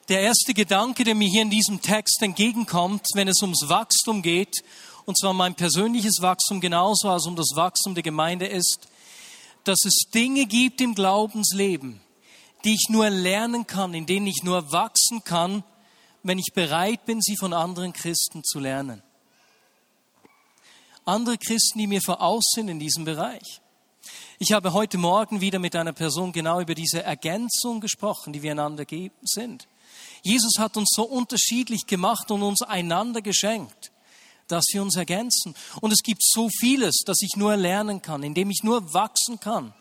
Der 0.09 0.21
erste 0.21 0.55
Gedanke, 0.55 1.05
der 1.05 1.15
mir 1.15 1.29
hier 1.29 1.43
in 1.43 1.51
diesem 1.51 1.81
Text 1.81 2.21
entgegenkommt, 2.21 3.07
wenn 3.15 3.29
es 3.29 3.41
ums 3.43 3.69
Wachstum 3.69 4.23
geht, 4.23 4.57
und 5.05 5.17
zwar 5.17 5.33
mein 5.33 5.55
persönliches 5.55 6.21
Wachstum 6.21 6.61
genauso 6.61 7.09
als 7.09 7.27
um 7.27 7.37
das 7.37 7.51
Wachstum 7.55 7.95
der 7.95 8.03
Gemeinde 8.03 8.47
ist, 8.47 8.89
dass 9.63 9.85
es 9.85 10.11
Dinge 10.13 10.47
gibt 10.47 10.81
im 10.81 10.97
Glaubensleben, 10.97 12.01
die 12.65 12.75
ich 12.75 12.89
nur 12.89 13.09
lernen 13.09 13.69
kann, 13.69 13.95
in 13.95 14.07
denen 14.07 14.27
ich 14.27 14.43
nur 14.43 14.73
wachsen 14.73 15.23
kann, 15.23 15.63
wenn 16.25 16.39
ich 16.39 16.53
bereit 16.55 17.05
bin, 17.07 17.21
sie 17.21 17.37
von 17.37 17.53
anderen 17.53 17.93
Christen 17.93 18.43
zu 18.43 18.59
lernen. 18.59 19.03
Andere 21.05 21.39
Christen, 21.39 21.79
die 21.79 21.87
mir 21.87 22.01
voraus 22.03 22.45
sind 22.55 22.69
in 22.69 22.81
diesem 22.81 23.05
Bereich. 23.05 23.62
Ich 24.39 24.53
habe 24.53 24.73
heute 24.73 24.99
Morgen 24.99 25.41
wieder 25.41 25.59
mit 25.59 25.77
einer 25.77 25.93
Person 25.93 26.33
genau 26.33 26.61
über 26.61 26.75
diese 26.75 27.03
Ergänzung 27.03 27.81
gesprochen, 27.81 28.33
die 28.33 28.43
wir 28.43 28.53
einander 28.53 28.85
sind. 29.23 29.69
Jesus 30.23 30.59
hat 30.59 30.77
uns 30.77 30.91
so 30.95 31.05
unterschiedlich 31.05 31.87
gemacht 31.87 32.31
und 32.31 32.43
uns 32.43 32.63
einander 32.63 33.23
geschenkt, 33.23 33.93
dass 34.49 34.65
wir 34.73 34.83
uns 34.83 34.97
ergänzen. 34.97 35.55
Und 35.81 35.93
es 35.93 36.03
gibt 36.03 36.23
so 36.23 36.49
vieles, 36.49 37.03
das 37.05 37.19
ich 37.23 37.37
nur 37.37 37.57
lernen 37.57 38.03
kann, 38.03 38.23
indem 38.23 38.51
ich 38.51 38.63
nur 38.63 38.93
wachsen 38.93 39.39
kann, 39.41 39.75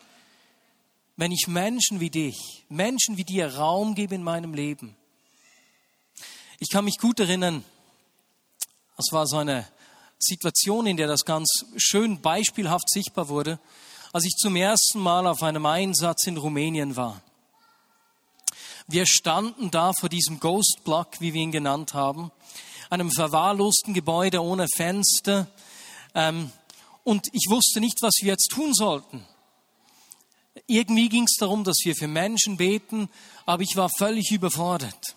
wenn 1.16 1.32
ich 1.32 1.46
Menschen 1.48 2.00
wie 2.00 2.10
dich, 2.10 2.64
Menschen 2.68 3.16
wie 3.16 3.24
dir 3.24 3.54
Raum 3.54 3.94
gebe 3.94 4.14
in 4.14 4.22
meinem 4.22 4.54
Leben. 4.54 4.96
Ich 6.58 6.70
kann 6.70 6.84
mich 6.84 6.98
gut 6.98 7.18
erinnern, 7.18 7.64
es 8.96 9.12
war 9.12 9.26
so 9.26 9.38
eine 9.38 9.66
Situation, 10.18 10.86
in 10.86 10.96
der 10.96 11.08
das 11.08 11.24
ganz 11.24 11.48
schön 11.76 12.20
beispielhaft 12.20 12.88
sichtbar 12.88 13.28
wurde 13.28 13.58
als 14.12 14.24
ich 14.24 14.36
zum 14.36 14.56
ersten 14.56 15.00
Mal 15.00 15.26
auf 15.26 15.42
einem 15.42 15.64
Einsatz 15.66 16.26
in 16.26 16.36
Rumänien 16.36 16.96
war. 16.96 17.20
Wir 18.86 19.06
standen 19.06 19.70
da 19.70 19.92
vor 19.98 20.08
diesem 20.08 20.38
Ghost 20.38 20.80
Block, 20.84 21.20
wie 21.20 21.32
wir 21.32 21.40
ihn 21.40 21.52
genannt 21.52 21.94
haben, 21.94 22.30
einem 22.90 23.10
verwahrlosten 23.10 23.94
Gebäude 23.94 24.42
ohne 24.42 24.66
Fenster. 24.76 25.46
Ähm, 26.14 26.52
und 27.04 27.28
ich 27.32 27.46
wusste 27.48 27.80
nicht, 27.80 28.02
was 28.02 28.12
wir 28.20 28.32
jetzt 28.32 28.50
tun 28.52 28.74
sollten. 28.74 29.24
Irgendwie 30.66 31.08
ging 31.08 31.24
es 31.24 31.36
darum, 31.38 31.64
dass 31.64 31.78
wir 31.84 31.94
für 31.94 32.08
Menschen 32.08 32.58
beten, 32.58 33.08
aber 33.46 33.62
ich 33.62 33.76
war 33.76 33.88
völlig 33.96 34.30
überfordert. 34.30 35.16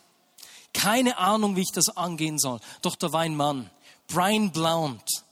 Keine 0.74 1.18
Ahnung, 1.18 1.56
wie 1.56 1.62
ich 1.62 1.72
das 1.74 1.90
angehen 1.98 2.40
soll. 2.40 2.60
Doch 2.82 2.96
da 2.96 3.12
war 3.12 3.22
ein 3.22 3.36
Mann, 3.36 3.70
Brian 4.08 4.52
Blount, 4.52 5.24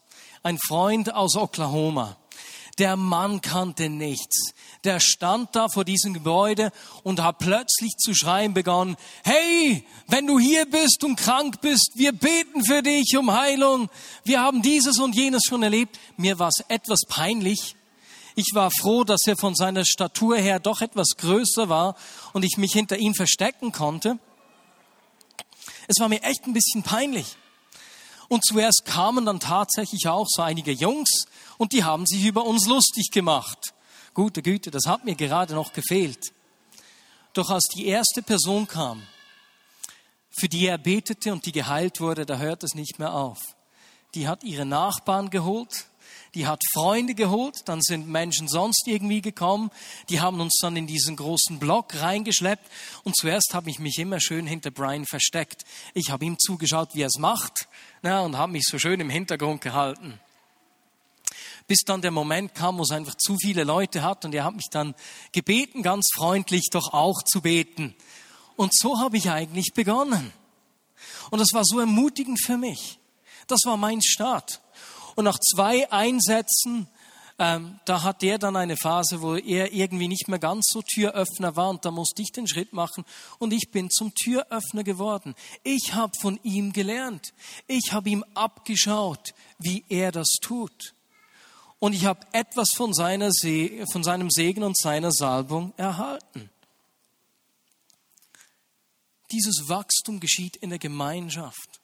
ein 0.41 0.57
Freund 0.57 1.13
aus 1.13 1.35
Oklahoma. 1.35 2.17
Der 2.79 2.95
Mann 2.97 3.41
kannte 3.41 3.87
nichts. 3.87 4.51
Der 4.83 4.99
stand 4.99 5.55
da 5.55 5.69
vor 5.69 5.85
diesem 5.85 6.13
Gebäude 6.13 6.71
und 7.03 7.21
hat 7.21 7.37
plötzlich 7.37 7.91
zu 7.97 8.15
schreien 8.15 8.55
begonnen, 8.55 8.97
hey, 9.23 9.85
wenn 10.07 10.25
du 10.25 10.39
hier 10.39 10.65
bist 10.65 11.03
und 11.03 11.15
krank 11.15 11.61
bist, 11.61 11.91
wir 11.95 12.13
beten 12.13 12.65
für 12.65 12.81
dich 12.81 13.15
um 13.15 13.31
Heilung. 13.31 13.89
Wir 14.23 14.41
haben 14.41 14.63
dieses 14.63 14.99
und 14.99 15.15
jenes 15.15 15.43
schon 15.47 15.61
erlebt. 15.61 15.99
Mir 16.17 16.39
war 16.39 16.49
es 16.49 16.65
etwas 16.67 17.01
peinlich. 17.07 17.75
Ich 18.35 18.51
war 18.53 18.71
froh, 18.71 19.03
dass 19.03 19.27
er 19.27 19.37
von 19.37 19.53
seiner 19.53 19.85
Statur 19.85 20.37
her 20.37 20.59
doch 20.59 20.81
etwas 20.81 21.09
größer 21.17 21.69
war 21.69 21.95
und 22.33 22.43
ich 22.43 22.57
mich 22.57 22.73
hinter 22.73 22.97
ihm 22.97 23.13
verstecken 23.13 23.71
konnte. 23.71 24.17
Es 25.87 25.99
war 25.99 26.09
mir 26.09 26.23
echt 26.23 26.47
ein 26.47 26.53
bisschen 26.53 26.81
peinlich. 26.81 27.37
Und 28.33 28.43
zuerst 28.43 28.85
kamen 28.85 29.27
dann 29.27 29.39
tatsächlich 29.39 30.07
auch 30.07 30.25
so 30.27 30.41
einige 30.41 30.71
Jungs 30.71 31.25
und 31.59 31.71
die 31.71 31.83
haben 31.83 32.07
sich 32.07 32.25
über 32.25 32.43
uns 32.45 32.65
lustig 32.65 33.11
gemacht. 33.11 33.75
Gute 34.15 34.41
Güte, 34.41 34.71
das 34.71 34.87
hat 34.87 35.05
mir 35.05 35.13
gerade 35.13 35.53
noch 35.53 35.71
gefehlt. 35.71 36.33
Doch 37.33 37.51
als 37.51 37.67
die 37.75 37.85
erste 37.85 38.23
Person 38.23 38.67
kam, 38.67 39.03
für 40.31 40.49
die 40.49 40.65
er 40.65 40.79
betete 40.79 41.31
und 41.31 41.45
die 41.45 41.51
geheilt 41.51 42.01
wurde, 42.01 42.25
da 42.25 42.37
hört 42.37 42.63
es 42.63 42.73
nicht 42.73 42.97
mehr 42.97 43.13
auf. 43.13 43.37
Die 44.15 44.27
hat 44.27 44.43
ihre 44.43 44.65
Nachbarn 44.65 45.29
geholt, 45.29 45.85
die 46.35 46.47
hat 46.47 46.61
Freunde 46.73 47.13
geholt, 47.13 47.61
dann 47.65 47.81
sind 47.81 48.07
Menschen 48.07 48.47
sonst 48.47 48.87
irgendwie 48.87 49.21
gekommen, 49.21 49.69
die 50.09 50.19
haben 50.19 50.41
uns 50.41 50.57
dann 50.61 50.75
in 50.75 50.87
diesen 50.87 51.15
großen 51.15 51.59
Block 51.59 52.01
reingeschleppt 52.01 52.69
und 53.03 53.15
zuerst 53.15 53.53
habe 53.53 53.69
ich 53.69 53.79
mich 53.79 53.99
immer 53.99 54.19
schön 54.19 54.47
hinter 54.47 54.71
Brian 54.71 55.05
versteckt. 55.05 55.63
Ich 55.93 56.09
habe 56.09 56.25
ihm 56.25 56.37
zugeschaut, 56.39 56.95
wie 56.95 57.01
er 57.01 57.07
es 57.07 57.19
macht 57.19 57.67
na, 58.01 58.21
und 58.21 58.37
habe 58.37 58.51
mich 58.51 58.63
so 58.65 58.79
schön 58.79 58.99
im 58.99 59.09
Hintergrund 59.09 59.61
gehalten. 59.61 60.19
Bis 61.67 61.79
dann 61.85 62.01
der 62.01 62.11
Moment 62.11 62.53
kam, 62.55 62.77
wo 62.77 62.81
es 62.81 62.91
einfach 62.91 63.15
zu 63.15 63.37
viele 63.37 63.63
Leute 63.63 64.03
hat 64.03 64.25
und 64.25 64.35
er 64.35 64.43
hat 64.43 64.55
mich 64.55 64.69
dann 64.69 64.95
gebeten, 65.31 65.81
ganz 65.81 66.09
freundlich 66.13 66.69
doch 66.71 66.93
auch 66.93 67.23
zu 67.23 67.41
beten. 67.41 67.95
Und 68.55 68.75
so 68.75 68.99
habe 68.99 69.17
ich 69.17 69.29
eigentlich 69.29 69.73
begonnen. 69.73 70.33
Und 71.31 71.39
das 71.39 71.53
war 71.53 71.63
so 71.63 71.79
ermutigend 71.79 72.41
für 72.43 72.57
mich. 72.57 72.99
Das 73.47 73.61
war 73.65 73.77
mein 73.77 74.01
Start. 74.01 74.61
Und 75.15 75.25
nach 75.25 75.39
zwei 75.39 75.91
Einsätzen, 75.91 76.87
ähm, 77.39 77.79
da 77.85 78.03
hat 78.03 78.21
der 78.21 78.37
dann 78.37 78.55
eine 78.55 78.77
Phase, 78.77 79.21
wo 79.21 79.35
er 79.35 79.73
irgendwie 79.73 80.07
nicht 80.07 80.27
mehr 80.27 80.39
ganz 80.39 80.67
so 80.71 80.81
Türöffner 80.81 81.55
war 81.55 81.69
und 81.69 81.83
da 81.83 81.91
musste 81.91 82.21
ich 82.21 82.31
den 82.31 82.47
Schritt 82.47 82.73
machen 82.73 83.05
und 83.39 83.53
ich 83.53 83.71
bin 83.71 83.89
zum 83.89 84.13
Türöffner 84.13 84.83
geworden. 84.83 85.35
Ich 85.63 85.93
habe 85.93 86.13
von 86.21 86.39
ihm 86.43 86.73
gelernt. 86.73 87.33
Ich 87.67 87.91
habe 87.91 88.09
ihm 88.09 88.23
abgeschaut, 88.33 89.33
wie 89.59 89.83
er 89.89 90.11
das 90.11 90.29
tut. 90.41 90.93
Und 91.79 91.93
ich 91.93 92.05
habe 92.05 92.25
etwas 92.31 92.69
von, 92.75 92.93
seiner 92.93 93.31
Se 93.31 93.85
von 93.91 94.03
seinem 94.03 94.29
Segen 94.29 94.63
und 94.63 94.77
seiner 94.77 95.11
Salbung 95.11 95.73
erhalten. 95.75 96.49
dieses 99.33 99.67
Wachstum 99.67 100.19
geschieht 100.19 100.55
in 100.57 100.69
der 100.69 100.79
Gemeinschaft. 100.79 101.82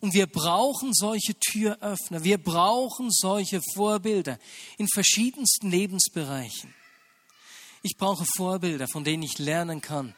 Und 0.00 0.14
wir 0.14 0.26
brauchen 0.26 0.92
solche 0.92 1.34
Türöffner, 1.34 2.24
wir 2.24 2.38
brauchen 2.38 3.10
solche 3.10 3.60
Vorbilder 3.74 4.38
in 4.78 4.88
verschiedensten 4.88 5.70
Lebensbereichen. 5.70 6.74
Ich 7.82 7.96
brauche 7.96 8.24
Vorbilder, 8.36 8.86
von 8.88 9.04
denen 9.04 9.22
ich 9.22 9.38
lernen 9.38 9.80
kann, 9.80 10.14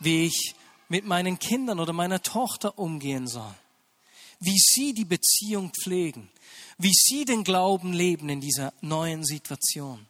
wie 0.00 0.26
ich 0.26 0.54
mit 0.88 1.04
meinen 1.04 1.38
Kindern 1.38 1.80
oder 1.80 1.92
meiner 1.92 2.22
Tochter 2.22 2.78
umgehen 2.78 3.28
soll, 3.28 3.54
wie 4.40 4.58
sie 4.58 4.92
die 4.92 5.04
Beziehung 5.04 5.72
pflegen, 5.82 6.28
wie 6.78 6.92
sie 6.92 7.24
den 7.24 7.44
Glauben 7.44 7.92
leben 7.92 8.28
in 8.28 8.40
dieser 8.40 8.72
neuen 8.80 9.24
Situation. 9.24 10.06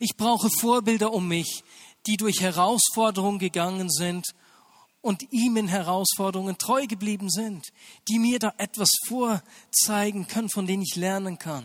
Ich 0.00 0.16
brauche 0.16 0.48
Vorbilder 0.60 1.12
um 1.12 1.28
mich, 1.28 1.64
die 2.06 2.16
durch 2.16 2.40
Herausforderungen 2.40 3.38
gegangen 3.38 3.90
sind 3.90 4.26
und 5.06 5.32
ihm 5.32 5.56
in 5.56 5.68
Herausforderungen 5.68 6.58
treu 6.58 6.88
geblieben 6.88 7.30
sind, 7.30 7.72
die 8.08 8.18
mir 8.18 8.40
da 8.40 8.52
etwas 8.58 8.90
vorzeigen 9.06 10.26
können, 10.26 10.50
von 10.50 10.66
denen 10.66 10.82
ich 10.82 10.96
lernen 10.96 11.38
kann. 11.38 11.64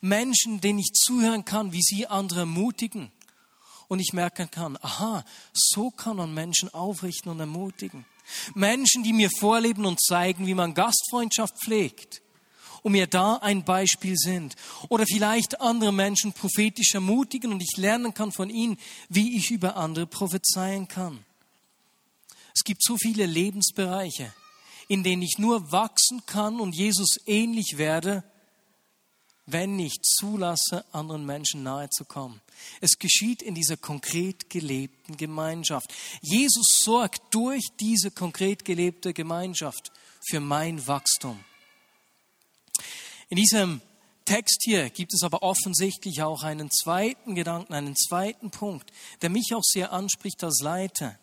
Menschen, 0.00 0.60
denen 0.60 0.78
ich 0.78 0.92
zuhören 0.92 1.44
kann, 1.44 1.72
wie 1.72 1.82
sie 1.82 2.06
andere 2.06 2.40
ermutigen. 2.40 3.10
Und 3.88 3.98
ich 3.98 4.12
merken 4.12 4.48
kann, 4.48 4.78
aha, 4.80 5.24
so 5.52 5.90
kann 5.90 6.18
man 6.18 6.32
Menschen 6.32 6.72
aufrichten 6.72 7.32
und 7.32 7.40
ermutigen. 7.40 8.04
Menschen, 8.54 9.02
die 9.02 9.12
mir 9.12 9.30
vorleben 9.40 9.84
und 9.84 10.00
zeigen, 10.00 10.46
wie 10.46 10.54
man 10.54 10.72
Gastfreundschaft 10.72 11.54
pflegt 11.64 12.22
und 12.82 12.92
mir 12.92 13.08
da 13.08 13.38
ein 13.38 13.64
Beispiel 13.64 14.16
sind. 14.16 14.54
Oder 14.88 15.04
vielleicht 15.04 15.60
andere 15.60 15.92
Menschen 15.92 16.32
prophetisch 16.32 16.94
ermutigen 16.94 17.50
und 17.50 17.60
ich 17.60 17.76
lernen 17.76 18.14
kann 18.14 18.30
von 18.30 18.50
ihnen, 18.50 18.78
wie 19.08 19.36
ich 19.36 19.50
über 19.50 19.74
andere 19.74 20.06
prophezeien 20.06 20.86
kann. 20.86 21.24
Es 22.54 22.64
gibt 22.64 22.82
so 22.82 22.96
viele 22.96 23.26
Lebensbereiche, 23.26 24.32
in 24.88 25.02
denen 25.02 25.22
ich 25.22 25.36
nur 25.38 25.72
wachsen 25.72 26.24
kann 26.26 26.60
und 26.60 26.74
Jesus 26.74 27.18
ähnlich 27.26 27.78
werde, 27.78 28.24
wenn 29.46 29.78
ich 29.78 30.00
zulasse, 30.02 30.84
anderen 30.92 31.26
Menschen 31.26 31.62
nahe 31.62 31.88
zu 31.90 32.04
kommen. 32.04 32.40
Es 32.80 32.98
geschieht 32.98 33.42
in 33.42 33.54
dieser 33.54 33.76
konkret 33.76 34.50
gelebten 34.50 35.16
Gemeinschaft. 35.16 35.92
Jesus 36.20 36.66
sorgt 36.84 37.22
durch 37.34 37.64
diese 37.80 38.10
konkret 38.10 38.64
gelebte 38.64 39.12
Gemeinschaft 39.12 39.90
für 40.20 40.40
mein 40.40 40.86
Wachstum. 40.86 41.42
In 43.28 43.36
diesem 43.36 43.80
Text 44.24 44.62
hier 44.64 44.90
gibt 44.90 45.14
es 45.14 45.22
aber 45.22 45.42
offensichtlich 45.42 46.22
auch 46.22 46.42
einen 46.42 46.70
zweiten 46.70 47.34
Gedanken, 47.34 47.74
einen 47.74 47.96
zweiten 47.96 48.50
Punkt, 48.50 48.92
der 49.22 49.30
mich 49.30 49.52
auch 49.54 49.64
sehr 49.64 49.92
anspricht 49.92 50.44
als 50.44 50.60
Leiter. 50.62 51.18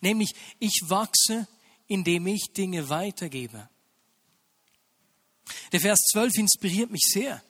Nämlich, 0.00 0.34
ich 0.58 0.80
wachse, 0.86 1.46
indem 1.86 2.26
ich 2.26 2.52
Dinge 2.56 2.88
weitergebe. 2.88 3.68
Der 5.72 5.80
Vers 5.80 6.00
12 6.12 6.38
inspiriert 6.38 6.90
mich 6.90 7.04
sehr. 7.12 7.42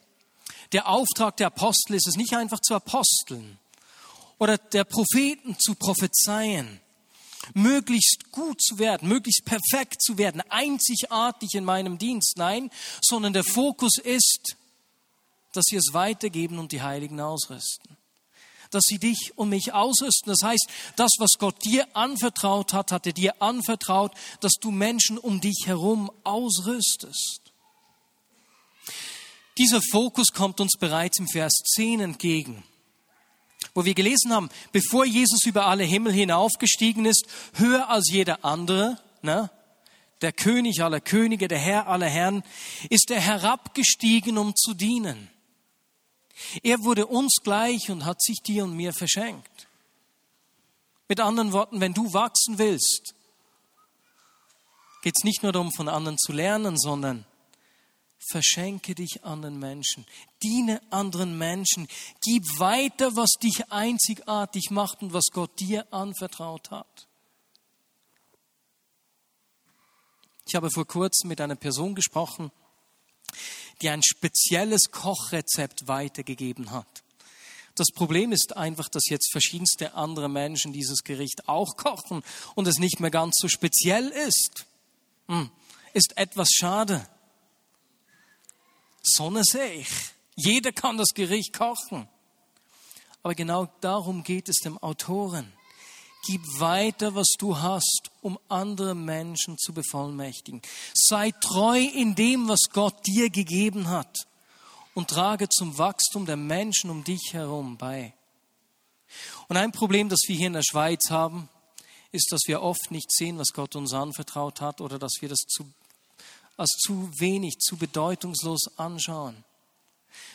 Der 0.73 0.89
Auftrag 0.89 1.37
der 1.37 1.49
Apostel 1.49 1.95
ist 1.95 2.09
es 2.09 2.17
nicht 2.17 2.35
einfach 2.35 2.61
zu 2.61 2.75
aposteln 2.75 3.59
oder 4.39 4.59
der 4.59 4.85
Propheten 4.85 5.57
zu 5.59 5.75
prophezeien, 5.75 6.81
möglichst 7.55 8.33
gut 8.33 8.61
zu 8.63 8.79
werden, 8.79 9.09
möglichst 9.09 9.45
perfekt 9.45 10.03
zu 10.03 10.19
werden, 10.19 10.41
einzigartig 10.49 11.55
in 11.55 11.65
meinem 11.65 11.99
Dienst. 11.99 12.39
Nein, 12.39 12.71
sondern 13.03 13.33
der 13.33 13.45
Fokus 13.45 13.99
ist, 13.99 14.57
dass 15.53 15.65
sie 15.67 15.77
es 15.77 15.93
weitergeben 15.93 16.59
und 16.59 16.73
die 16.73 16.83
Heiligen 16.83 17.21
ausrüsten 17.21 17.97
dass 18.75 18.85
sie 18.87 18.99
dich 18.99 19.33
und 19.37 19.49
mich 19.49 19.73
ausrüsten. 19.73 20.33
Das 20.33 20.43
heißt, 20.43 20.67
das, 20.97 21.13
was 21.19 21.33
Gott 21.39 21.65
dir 21.65 21.87
anvertraut 21.95 22.73
hat, 22.73 22.93
hat 22.93 23.07
er 23.07 23.13
dir 23.13 23.41
anvertraut, 23.41 24.13
dass 24.41 24.53
du 24.61 24.71
Menschen 24.71 25.19
um 25.19 25.41
dich 25.41 25.63
herum 25.67 26.11
ausrüstest. 26.25 27.41
Dieser 29.59 29.81
Fokus 29.91 30.29
kommt 30.33 30.61
uns 30.61 30.77
bereits 30.79 31.19
im 31.19 31.29
Vers 31.29 31.53
10 31.75 32.01
entgegen, 32.01 32.65
wo 33.75 33.85
wir 33.85 33.95
gelesen 33.95 34.33
haben, 34.33 34.49
bevor 34.73 35.05
Jesus 35.05 35.45
über 35.45 35.67
alle 35.67 35.85
Himmel 35.85 36.13
hinaufgestiegen 36.13 37.05
ist, 37.05 37.27
höher 37.55 37.89
als 37.89 38.11
jeder 38.11 38.45
andere, 38.45 38.99
ne? 39.21 39.51
der 40.23 40.33
König 40.33 40.83
aller 40.83 41.01
Könige, 41.01 41.49
der 41.49 41.59
Herr 41.59 41.89
aller 41.89 42.09
Herren, 42.09 42.43
ist 42.89 43.11
er 43.11 43.21
herabgestiegen, 43.21 44.39
um 44.39 44.55
zu 44.57 44.73
dienen. 44.73 45.29
Er 46.63 46.83
wurde 46.83 47.07
uns 47.07 47.37
gleich 47.43 47.91
und 47.91 48.05
hat 48.05 48.23
sich 48.23 48.39
dir 48.43 48.65
und 48.65 48.77
mir 48.77 48.93
verschenkt. 48.93 49.69
Mit 51.09 51.21
anderen 51.21 51.53
Worten, 51.53 51.81
wenn 51.81 51.95
du 51.95 52.13
wachsen 52.13 52.59
willst, 52.59 53.15
geht 55.03 55.15
es 55.17 55.25
nicht 55.25 55.43
nur 55.43 55.53
darum, 55.53 55.73
von 55.73 55.89
anderen 55.89 56.19
zu 56.19 56.33
lernen, 56.33 56.79
sondern 56.79 57.27
verschenke 58.31 58.95
dich 58.95 59.25
anderen 59.25 59.59
Menschen, 59.59 60.07
diene 60.43 60.81
anderen 60.91 61.37
Menschen, 61.37 61.89
gib 62.23 62.45
weiter, 62.59 63.17
was 63.17 63.33
dich 63.43 63.71
einzigartig 63.71 64.71
macht 64.71 65.03
und 65.03 65.13
was 65.13 65.27
Gott 65.33 65.59
dir 65.59 65.93
anvertraut 65.93 66.71
hat. 66.71 67.09
Ich 70.47 70.55
habe 70.55 70.71
vor 70.71 70.87
kurzem 70.87 71.29
mit 71.29 71.41
einer 71.41 71.57
Person 71.57 71.95
gesprochen, 71.95 72.51
die 73.83 73.91
ein 73.91 74.03
spezielles 74.03 74.91
Kochrezept 74.91 75.89
weitergegeben 75.89 76.71
hat. 76.71 77.03
Das 77.75 77.89
Problem 77.95 78.33
ist 78.33 78.57
einfach, 78.57 78.89
dass 78.89 79.09
jetzt 79.09 79.31
verschiedenste 79.33 79.95
andere 79.95 80.29
Menschen 80.29 80.73
dieses 80.73 81.05
Gericht 81.05 81.49
auch 81.49 81.77
kochen 81.77 82.23
und 82.55 82.69
es 82.69 82.79
nicht 82.79 83.01
mehr 83.01 83.11
ganz 83.11 83.37
so 83.41 83.49
speziell 83.49 84.09
ist. 84.09 84.67
Hm, 85.27 85.51
ist 85.95 86.17
etwas 86.17 86.51
schade. 86.53 87.07
Sonne 89.03 89.43
sehe 89.45 89.73
ich. 89.75 89.89
Jeder 90.37 90.73
kann 90.73 90.99
das 90.99 91.09
Gericht 91.15 91.55
kochen. 91.55 92.09
Aber 93.23 93.35
genau 93.35 93.67
darum 93.81 94.23
geht 94.23 94.49
es 94.49 94.57
dem 94.59 94.79
Autoren. 94.79 95.53
Gib 96.25 96.61
weiter, 96.61 97.17
was 97.17 97.31
du 97.37 97.59
hast, 97.59 98.13
um 98.21 98.39
andere 98.49 98.95
Menschen 98.95 99.59
zu 99.59 99.73
bevollmächtigen. 99.73 100.63
Sei 100.95 101.33
treu 101.33 101.81
in 101.81 102.15
dem, 102.15 102.49
was 102.49 102.71
Gott 102.73 103.05
dir 103.07 103.29
gegeben 103.29 103.89
hat 103.89 104.29
und 104.95 105.11
trage 105.11 105.49
zum 105.49 105.79
Wachstum 105.79 106.25
der 106.25 106.37
Menschen 106.37 106.91
um 106.91 107.03
dich 107.03 107.33
herum 107.33 107.77
bei. 107.77 108.15
Und 109.49 109.57
ein 109.57 109.73
Problem, 109.73 110.09
das 110.09 110.21
wir 110.29 110.37
hier 110.37 110.47
in 110.47 110.53
der 110.53 110.63
Schweiz 110.63 111.11
haben, 111.11 111.49
ist, 112.13 112.31
dass 112.31 112.43
wir 112.47 112.63
oft 112.63 112.93
nicht 112.93 113.11
sehen, 113.11 113.39
was 113.39 113.53
Gott 113.53 113.75
uns 113.75 113.93
anvertraut 113.93 114.61
hat 114.61 114.81
oder 114.81 115.01
dass 115.01 115.15
wir 115.21 115.29
das 115.29 115.41
zu, 115.41 115.67
als 116.57 116.71
zu 116.71 117.11
wenig, 117.19 117.59
zu 117.59 117.77
bedeutungslos 117.77 118.79
anschauen. 118.79 119.43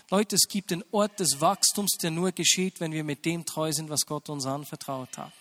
Leute, 0.10 0.36
es 0.36 0.50
gibt 0.50 0.71
den 0.71 0.84
Ort 0.91 1.21
des 1.21 1.39
Wachstums, 1.39 1.91
der 2.02 2.12
nur 2.12 2.34
geschieht, 2.34 2.82
wenn 2.82 2.91
wir 2.91 3.06
mit 3.06 3.23
dem 3.23 3.45
treu 3.45 3.71
sind, 3.71 3.89
was 3.89 4.06
Gott 4.06 4.28
uns 4.28 4.45
anvertraut 4.45 5.17
hat 5.17 5.32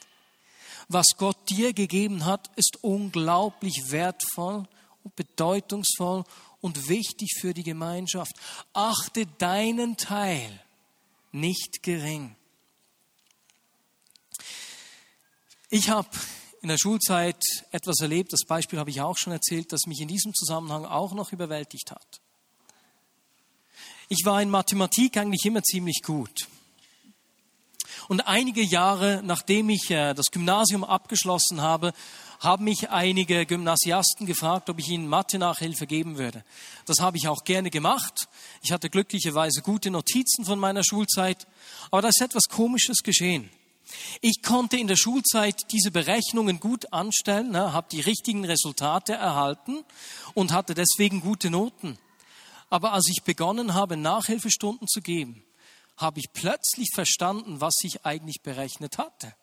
was 0.89 1.07
Gott 1.17 1.37
dir 1.49 1.73
gegeben 1.73 2.25
hat, 2.25 2.51
ist 2.57 2.79
unglaublich 2.83 3.91
wertvoll 3.91 4.69
und 5.03 5.17
bedeutungsvoll 5.17 6.25
und 6.61 6.89
wichtig 6.89 7.37
für 7.41 7.55
die 7.55 7.63
Gemeinschaft. 7.63 8.33
Achte 8.73 9.27
deinen 9.39 9.97
Teil 9.97 10.61
nicht 11.33 11.83
gering. 11.83 12.37
Ich 15.69 15.91
habe 15.91 16.09
in 16.63 16.69
der 16.69 16.79
Schulzeit 16.79 17.43
etwas 17.71 18.01
erlebt, 18.01 18.33
das 18.33 18.45
Beispiel 18.47 18.79
habe 18.79 18.91
ich 18.91 19.01
auch 19.01 19.17
schon 19.19 19.33
erzählt, 19.33 19.73
das 19.73 19.87
mich 19.87 20.01
in 20.01 20.09
diesem 20.09 20.33
Zusammenhang 20.35 20.85
auch 20.85 21.13
noch 21.13 21.33
überwältigt 21.33 21.91
hat. 21.91 22.21
Ich 24.09 24.25
war 24.25 24.41
in 24.41 24.51
Mathematik 24.51 25.17
eigentlich 25.17 25.45
immer 25.45 25.63
ziemlich 25.63 26.03
gut. 26.05 26.49
Und 28.09 28.21
einige 28.23 28.63
Jahre 28.63 29.23
nachdem 29.25 29.69
ich 29.69 29.91
äh, 29.91 30.15
das 30.15 30.27
Gymnasium 30.31 30.85
abgeschlossen 30.85 31.61
habe, 31.61 31.93
haben 32.41 32.65
mich 32.65 32.91
einige 32.91 33.47
Gymnasiasten 33.47 34.27
gefragt, 34.27 34.69
ob 34.69 34.79
ich 34.79 34.89
ihnen 34.89 35.09
Mathe-Nachhilfe 35.09 35.87
geben 35.87 36.19
würde. 36.19 36.45
Das 36.85 37.01
habe 37.01 37.17
ich 37.17 37.29
auch 37.29 37.45
gerne 37.45 37.71
gemacht. 37.71 38.29
Ich 38.63 38.73
hatte 38.73 38.91
glücklicherweise 38.91 39.63
gute 39.63 39.91
Notizen 39.91 40.45
von 40.45 40.59
meiner 40.59 40.85
Schulzeit. 40.85 41.47
Aber 41.91 42.03
da 42.03 42.09
ist 42.09 42.21
etwas 42.21 42.45
Komisches 42.45 42.99
geschehen. 43.03 43.51
Ich 44.21 44.43
konnte 44.43 44.77
in 44.77 44.89
der 44.89 44.97
Schulzeit 44.97 45.73
diese 45.73 45.91
Berechnungen 45.91 46.59
gut 46.61 46.93
anstellen, 46.93 47.53
ne, 47.53 47.73
habe 47.73 47.87
die 47.91 48.01
richtigen 48.01 48.45
Resultate 48.45 49.13
erhalten 49.15 49.85
und 50.35 50.53
hatte 50.53 50.75
deswegen 50.75 51.21
gute 51.21 51.51
Noten. 51.51 51.97
Aber 52.69 52.93
als 52.93 53.09
ich 53.09 53.23
begonnen 53.23 53.75
habe, 53.75 53.97
Nachhilfestunden 53.97 54.89
zu 54.89 55.01
geben, 55.01 55.45
habe 55.97 56.21
ich 56.21 56.33
plötzlich 56.33 56.89
verstanden, 56.95 57.61
was 57.61 57.75
ich 57.83 58.05
eigentlich 58.05 58.43
berechnet 58.43 58.99
hatte. 58.99 59.35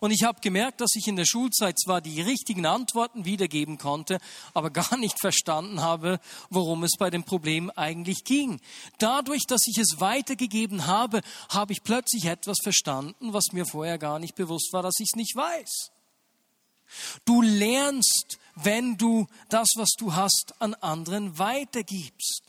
Und 0.00 0.12
ich 0.12 0.22
habe 0.24 0.40
gemerkt, 0.40 0.80
dass 0.80 0.96
ich 0.96 1.06
in 1.08 1.16
der 1.16 1.26
Schulzeit 1.26 1.78
zwar 1.78 2.00
die 2.00 2.22
richtigen 2.22 2.64
Antworten 2.64 3.26
wiedergeben 3.26 3.76
konnte, 3.76 4.18
aber 4.54 4.70
gar 4.70 4.96
nicht 4.96 5.20
verstanden 5.20 5.82
habe, 5.82 6.20
worum 6.48 6.84
es 6.84 6.92
bei 6.98 7.10
dem 7.10 7.22
Problem 7.22 7.70
eigentlich 7.76 8.24
ging. 8.24 8.60
Dadurch, 8.98 9.42
dass 9.46 9.60
ich 9.66 9.76
es 9.76 10.00
weitergegeben 10.00 10.86
habe, 10.86 11.20
habe 11.50 11.74
ich 11.74 11.82
plötzlich 11.82 12.24
etwas 12.24 12.56
verstanden, 12.62 13.34
was 13.34 13.52
mir 13.52 13.66
vorher 13.66 13.98
gar 13.98 14.18
nicht 14.18 14.34
bewusst 14.36 14.72
war, 14.72 14.82
dass 14.82 14.98
ich 14.98 15.08
es 15.12 15.16
nicht 15.16 15.36
weiß. 15.36 15.90
Du 17.26 17.42
lernst, 17.42 18.38
wenn 18.54 18.96
du 18.96 19.26
das, 19.50 19.68
was 19.76 19.90
du 19.98 20.14
hast, 20.14 20.54
an 20.60 20.74
anderen 20.74 21.38
weitergibst. 21.38 22.42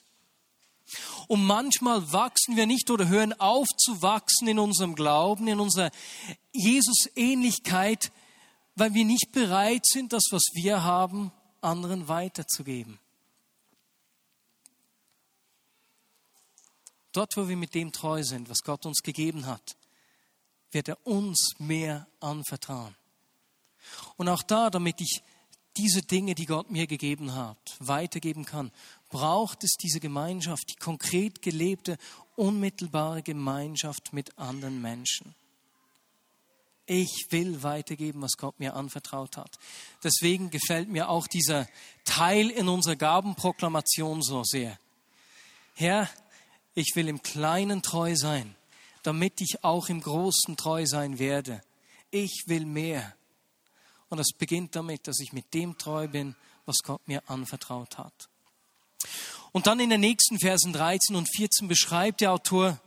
Und 1.27 1.45
manchmal 1.45 2.11
wachsen 2.11 2.55
wir 2.55 2.65
nicht 2.65 2.89
oder 2.89 3.07
hören 3.07 3.33
auf 3.39 3.67
zu 3.77 4.01
wachsen 4.01 4.47
in 4.47 4.59
unserem 4.59 4.95
Glauben, 4.95 5.47
in 5.47 5.59
unserer 5.59 5.91
Jesus-Ähnlichkeit, 6.51 8.11
weil 8.75 8.93
wir 8.93 9.05
nicht 9.05 9.31
bereit 9.31 9.85
sind, 9.85 10.13
das, 10.13 10.23
was 10.31 10.43
wir 10.53 10.83
haben, 10.83 11.31
anderen 11.61 12.07
weiterzugeben. 12.07 12.99
Dort, 17.11 17.35
wo 17.35 17.47
wir 17.47 17.57
mit 17.57 17.75
dem 17.75 17.91
treu 17.91 18.23
sind, 18.23 18.49
was 18.49 18.59
Gott 18.63 18.85
uns 18.85 19.01
gegeben 19.01 19.45
hat, 19.45 19.75
wird 20.71 20.87
er 20.87 21.05
uns 21.05 21.51
mehr 21.59 22.07
anvertrauen. 22.21 22.95
Und 24.15 24.29
auch 24.29 24.43
da, 24.43 24.69
damit 24.69 25.01
ich 25.01 25.21
diese 25.77 26.01
Dinge, 26.01 26.35
die 26.35 26.45
Gott 26.45 26.69
mir 26.69 26.87
gegeben 26.87 27.33
hat, 27.33 27.75
weitergeben 27.79 28.45
kann, 28.45 28.71
braucht 29.11 29.63
es 29.63 29.73
diese 29.73 29.99
Gemeinschaft, 29.99 30.63
die 30.69 30.79
konkret 30.79 31.41
gelebte, 31.41 31.97
unmittelbare 32.35 33.21
Gemeinschaft 33.21 34.13
mit 34.13 34.37
anderen 34.39 34.81
Menschen. 34.81 35.35
Ich 36.87 37.27
will 37.29 37.61
weitergeben, 37.61 38.21
was 38.21 38.37
Gott 38.37 38.59
mir 38.59 38.73
anvertraut 38.73 39.37
hat. 39.37 39.59
Deswegen 40.03 40.49
gefällt 40.49 40.89
mir 40.89 41.09
auch 41.09 41.27
dieser 41.27 41.67
Teil 42.03 42.49
in 42.49 42.67
unserer 42.67 42.95
Gabenproklamation 42.95 44.21
so 44.21 44.43
sehr. 44.43 44.79
Herr, 45.75 46.09
ich 46.73 46.91
will 46.95 47.07
im 47.07 47.21
Kleinen 47.21 47.81
treu 47.81 48.15
sein, 48.15 48.55
damit 49.03 49.39
ich 49.41 49.63
auch 49.63 49.89
im 49.89 50.01
Großen 50.01 50.57
treu 50.57 50.85
sein 50.85 51.19
werde. 51.19 51.61
Ich 52.09 52.43
will 52.47 52.65
mehr. 52.65 53.15
Und 54.09 54.19
es 54.19 54.33
beginnt 54.37 54.75
damit, 54.75 55.07
dass 55.07 55.19
ich 55.19 55.31
mit 55.31 55.53
dem 55.53 55.77
treu 55.77 56.07
bin, 56.07 56.35
was 56.65 56.77
Gott 56.83 57.07
mir 57.07 57.29
anvertraut 57.29 57.97
hat. 57.97 58.30
Und 59.51 59.67
dann 59.67 59.79
in 59.79 59.89
den 59.89 60.01
nächsten 60.01 60.39
Versen 60.39 60.73
13 60.73 61.15
und 61.15 61.27
14 61.35 61.67
beschreibt 61.67 62.21
der 62.21 62.31
Autor, 62.31 62.79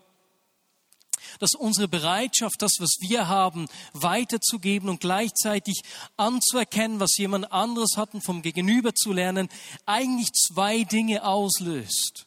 dass 1.38 1.54
unsere 1.54 1.88
Bereitschaft, 1.88 2.56
das, 2.60 2.72
was 2.78 2.96
wir 3.00 3.28
haben, 3.28 3.66
weiterzugeben 3.92 4.88
und 4.88 5.00
gleichzeitig 5.00 5.82
anzuerkennen, 6.16 7.00
was 7.00 7.16
jemand 7.16 7.52
anderes 7.52 7.96
hat 7.96 8.14
und 8.14 8.22
vom 8.22 8.42
Gegenüber 8.42 8.94
zu 8.94 9.12
lernen, 9.12 9.48
eigentlich 9.86 10.32
zwei 10.32 10.84
Dinge 10.84 11.24
auslöst. 11.24 12.26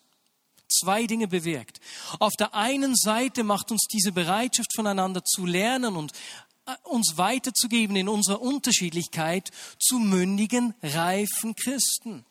Zwei 0.69 1.07
Dinge 1.07 1.27
bewirkt. 1.27 1.79
Auf 2.19 2.33
der 2.37 2.53
einen 2.53 2.95
Seite 2.95 3.43
macht 3.43 3.71
uns 3.71 3.87
diese 3.87 4.11
Bereitschaft 4.11 4.73
voneinander 4.75 5.23
zu 5.23 5.45
lernen 5.45 5.95
und 5.95 6.11
äh, 6.65 6.73
uns 6.83 7.17
weiterzugeben 7.17 7.95
in 7.95 8.09
unserer 8.09 8.41
Unterschiedlichkeit 8.41 9.49
zu 9.79 9.97
mündigen, 9.97 10.73
reifen 10.83 11.55
Christen 11.55 12.25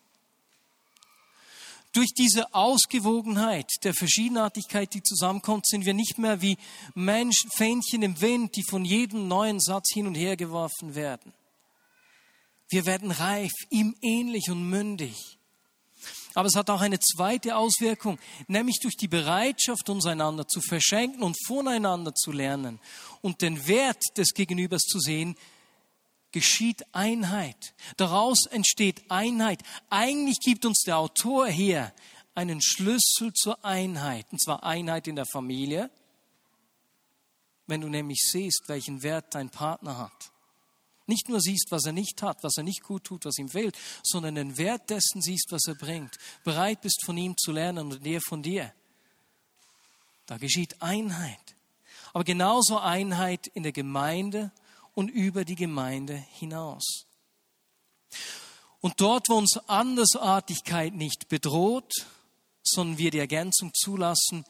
durch 1.97 2.13
diese 2.13 2.53
Ausgewogenheit 2.53 3.71
der 3.83 3.95
Verschiedenartigkeit, 3.95 4.93
die 4.93 5.01
zusammenkommt, 5.01 5.65
sind 5.65 5.83
wir 5.83 5.95
nicht 5.95 6.19
mehr 6.19 6.43
wie 6.43 6.59
Mensch, 6.93 7.47
Fähnchen 7.55 8.03
im 8.03 8.21
Wind, 8.21 8.55
die 8.55 8.63
von 8.69 8.85
jedem 8.85 9.27
neuen 9.27 9.59
Satz 9.59 9.91
hin 9.91 10.05
und 10.05 10.13
her 10.13 10.37
geworfen 10.37 10.93
werden. 10.93 11.33
Wir 12.69 12.85
werden 12.85 13.09
reif, 13.09 13.51
ihm 13.71 13.95
ähnlich 14.03 14.51
und 14.51 14.69
mündig. 14.69 15.39
Aber 16.35 16.47
es 16.47 16.55
hat 16.55 16.69
auch 16.69 16.81
eine 16.81 16.99
zweite 16.99 17.55
Auswirkung, 17.55 18.19
nämlich 18.47 18.77
durch 18.79 18.95
die 18.95 19.07
Bereitschaft, 19.07 19.89
uns 19.89 20.05
einander 20.05 20.47
zu 20.47 20.61
verschenken 20.61 21.23
und 21.23 21.35
voneinander 21.47 22.13
zu 22.13 22.31
lernen 22.31 22.79
und 23.21 23.41
den 23.41 23.67
Wert 23.67 24.03
des 24.17 24.35
Gegenübers 24.35 24.83
zu 24.83 24.99
sehen, 24.99 25.35
geschieht 26.37 26.85
Einheit. 26.91 27.73
Daraus 27.97 28.45
entsteht 28.45 29.09
Einheit. 29.09 29.63
Eigentlich 29.89 30.37
gibt 30.39 30.67
uns 30.67 30.83
der 30.85 30.99
Autor 30.99 31.47
hier 31.47 31.91
einen 32.35 32.61
Schlüssel 32.61 33.33
zur 33.33 33.65
Einheit, 33.65 34.27
und 34.31 34.39
zwar 34.39 34.63
Einheit 34.63 35.07
in 35.07 35.15
der 35.15 35.25
Familie, 35.25 35.89
wenn 37.65 37.81
du 37.81 37.89
nämlich 37.89 38.19
siehst, 38.21 38.65
welchen 38.67 39.01
Wert 39.01 39.33
dein 39.33 39.49
Partner 39.49 39.97
hat. 39.97 40.31
Nicht 41.07 41.27
nur 41.27 41.41
siehst, 41.41 41.71
was 41.71 41.85
er 41.87 41.93
nicht 41.93 42.21
hat, 42.21 42.43
was 42.43 42.55
er 42.55 42.63
nicht 42.63 42.83
gut 42.83 43.05
tut, 43.05 43.25
was 43.25 43.39
ihm 43.39 43.49
fehlt, 43.49 43.75
sondern 44.03 44.35
den 44.35 44.59
Wert 44.59 44.91
dessen 44.91 45.23
siehst, 45.23 45.47
was 45.49 45.65
er 45.65 45.73
bringt. 45.73 46.19
Bereit 46.43 46.81
bist, 46.81 47.03
von 47.03 47.17
ihm 47.17 47.35
zu 47.35 47.51
lernen 47.51 47.91
und 47.91 48.05
er 48.05 48.21
von 48.21 48.43
dir. 48.43 48.71
Da 50.27 50.37
geschieht 50.37 50.83
Einheit. 50.83 51.55
Aber 52.13 52.23
genauso 52.23 52.77
Einheit 52.77 53.47
in 53.47 53.63
der 53.63 53.71
Gemeinde 53.71 54.51
und 54.97 55.09
über 55.09 55.45
die 55.45 55.53
Gemeinde 55.53 56.15
hinaus. 56.15 57.05
Und 58.81 58.99
dort, 58.99 59.29
wo 59.29 59.35
uns 59.35 59.57
Andersartigkeit 59.67 60.95
nicht 60.95 61.27
bedroht, 61.27 61.93
sondern 62.63 62.97
wir 62.97 63.11
die 63.11 63.19
Ergänzung 63.19 63.71
zulassen, 63.75 64.43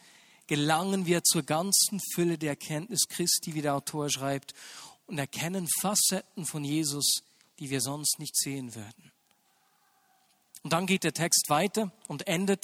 gelangen 0.48 1.06
wir 1.06 1.22
zur 1.26 1.44
ganzen 1.44 2.00
Fülle 2.14 2.38
der 2.38 2.52
Erkenntnis 2.52 3.10
Christi, 3.10 3.56
wie 3.56 3.62
der 3.62 3.76
Autor 3.76 4.10
schreibt, 4.10 4.54
und 5.06 5.18
erkennen 5.18 5.68
Facetten 5.82 6.46
von 6.46 6.64
Jesus, 6.64 7.24
die 7.60 7.70
wir 7.70 7.82
sonst 7.82 8.18
nicht 8.18 8.38
sehen 8.38 8.74
würden. 8.74 9.12
Und 10.64 10.72
dann 10.72 10.86
geht 10.86 11.04
der 11.04 11.14
Text 11.14 11.50
weiter 11.50 11.92
und 12.08 12.26
endet 12.26 12.64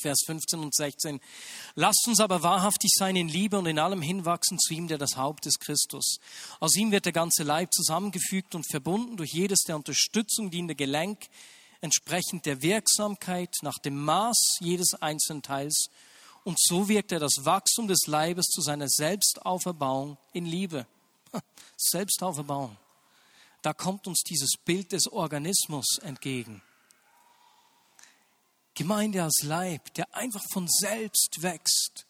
Vers 0.00 0.20
15 0.26 0.60
und 0.60 0.74
16. 0.74 1.20
Lasst 1.74 2.06
uns 2.06 2.20
aber 2.20 2.42
wahrhaftig 2.42 2.90
sein 2.94 3.16
in 3.16 3.28
Liebe 3.28 3.58
und 3.58 3.66
in 3.66 3.78
allem 3.78 4.02
hinwachsen 4.02 4.58
zu 4.58 4.74
ihm, 4.74 4.88
der 4.88 4.98
das 4.98 5.16
Haupt 5.16 5.46
ist 5.46 5.60
Christus. 5.60 6.18
Aus 6.58 6.74
ihm 6.76 6.90
wird 6.90 7.04
der 7.04 7.12
ganze 7.12 7.42
Leib 7.42 7.72
zusammengefügt 7.72 8.54
und 8.54 8.66
verbunden 8.70 9.16
durch 9.16 9.32
jedes 9.32 9.60
der 9.60 9.76
Unterstützung 9.76 10.50
dienende 10.50 10.74
Gelenk, 10.74 11.28
entsprechend 11.80 12.46
der 12.46 12.62
Wirksamkeit 12.62 13.54
nach 13.62 13.78
dem 13.78 14.02
Maß 14.02 14.58
jedes 14.60 14.94
einzelnen 14.94 15.42
Teils. 15.42 15.88
Und 16.44 16.58
so 16.58 16.88
wirkt 16.88 17.12
er 17.12 17.20
das 17.20 17.44
Wachstum 17.44 17.88
des 17.88 18.06
Leibes 18.06 18.46
zu 18.46 18.62
seiner 18.62 18.88
Selbstauferbauung 18.88 20.16
in 20.32 20.46
Liebe. 20.46 20.86
Selbstauferbauung. 21.76 22.76
Da 23.62 23.74
kommt 23.74 24.06
uns 24.06 24.22
dieses 24.22 24.52
Bild 24.64 24.92
des 24.92 25.12
Organismus 25.12 25.98
entgegen. 25.98 26.62
Gemeinde 28.80 29.22
als 29.22 29.42
Leib, 29.42 29.92
der 29.92 30.14
einfach 30.14 30.42
von 30.54 30.66
selbst 30.66 31.42
wächst. 31.42 32.06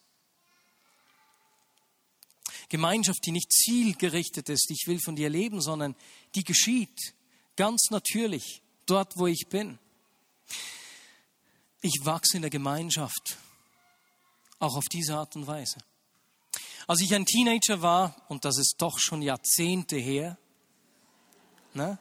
Gemeinschaft, 2.69 3.27
die 3.27 3.33
nicht 3.33 3.53
zielgerichtet 3.53 4.49
ist, 4.49 4.71
ich 4.71 4.87
will 4.87 5.01
von 5.01 5.17
dir 5.17 5.29
leben, 5.31 5.61
sondern 5.61 5.97
die 6.37 6.45
geschieht 6.45 7.17
ganz 7.57 7.91
natürlich 7.91 8.63
dort, 8.87 9.17
wo 9.17 9.27
ich 9.27 9.49
bin. 9.49 9.81
Ich 11.83 11.99
wachse 12.05 12.37
in 12.37 12.43
der 12.43 12.53
Gemeinschaft, 12.53 13.37
auch 14.61 14.77
auf 14.77 14.85
diese 14.93 15.17
Art 15.17 15.35
und 15.35 15.49
Weise. 15.49 15.79
Als 16.87 17.01
ich 17.01 17.13
ein 17.13 17.27
Teenager 17.27 17.83
war, 17.83 18.15
und 18.29 18.45
das 18.45 18.59
ist 18.59 18.77
doch 18.79 19.01
schon 19.01 19.23
Jahrzehnte 19.23 19.97
her, 19.97 20.39
ne, 21.75 21.99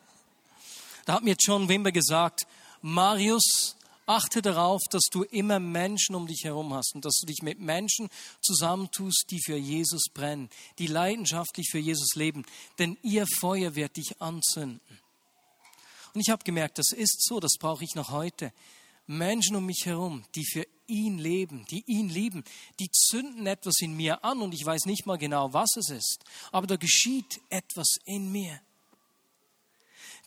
da 1.06 1.14
hat 1.14 1.24
mir 1.24 1.36
John 1.40 1.68
Wimber 1.68 1.92
gesagt, 1.92 2.46
Marius, 2.84 3.76
Achte 4.10 4.42
darauf, 4.42 4.82
dass 4.90 5.04
du 5.12 5.22
immer 5.22 5.60
Menschen 5.60 6.16
um 6.16 6.26
dich 6.26 6.44
herum 6.44 6.74
hast 6.74 6.96
und 6.96 7.06
dass 7.06 7.20
du 7.20 7.28
dich 7.28 7.44
mit 7.44 7.60
Menschen 7.60 8.10
zusammentust, 8.42 9.26
die 9.30 9.40
für 9.40 9.56
Jesus 9.56 10.06
brennen, 10.12 10.50
die 10.80 10.88
leidenschaftlich 10.88 11.70
für 11.70 11.78
Jesus 11.78 12.16
leben, 12.16 12.44
denn 12.80 12.98
ihr 13.04 13.28
Feuer 13.28 13.76
wird 13.76 13.98
dich 13.98 14.20
anzünden. 14.20 15.00
Und 16.16 16.22
ich 16.22 16.32
habe 16.32 16.44
gemerkt, 16.44 16.80
das 16.80 16.92
ist 16.92 17.24
so, 17.24 17.40
das 17.40 17.54
brauche 17.60 17.84
ich 17.84 17.94
noch 17.94 18.10
heute. 18.10 18.52
Menschen 19.06 19.56
um 19.56 19.68
mich 19.68 19.86
herum, 19.86 20.26
die 20.34 20.44
für 20.44 20.66
ihn 20.88 21.20
leben, 21.20 21.68
die 21.70 21.84
ihn 21.86 22.10
lieben, 22.10 22.44
die 22.80 22.90
zünden 22.90 23.46
etwas 23.46 23.80
in 23.80 23.96
mir 23.96 24.24
an 24.24 24.42
und 24.42 24.56
ich 24.56 24.66
weiß 24.66 24.86
nicht 24.88 25.06
mal 25.06 25.20
genau, 25.20 25.54
was 25.54 25.70
es 25.78 25.92
ist, 25.92 26.24
aber 26.52 26.66
da 26.66 26.78
geschieht 26.78 27.42
etwas 27.52 27.98
in 28.06 28.32
mir 28.32 28.60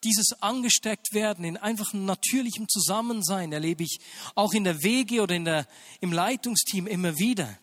dieses 0.05 0.33
angesteckt 0.41 1.13
werden 1.13 1.45
in 1.45 1.57
einfachem 1.57 2.05
natürlichem 2.05 2.69
Zusammensein 2.69 3.53
erlebe 3.53 3.85
ich 3.85 4.01
auch 4.35 4.53
in 4.53 4.65
der 4.65 4.83
Wege 4.83 5.23
oder 5.23 5.35
in 5.35 5.45
der, 5.45 5.67
im 6.01 6.13
Leitungsteam 6.13 6.87
immer 6.87 7.19
wieder. 7.19 7.59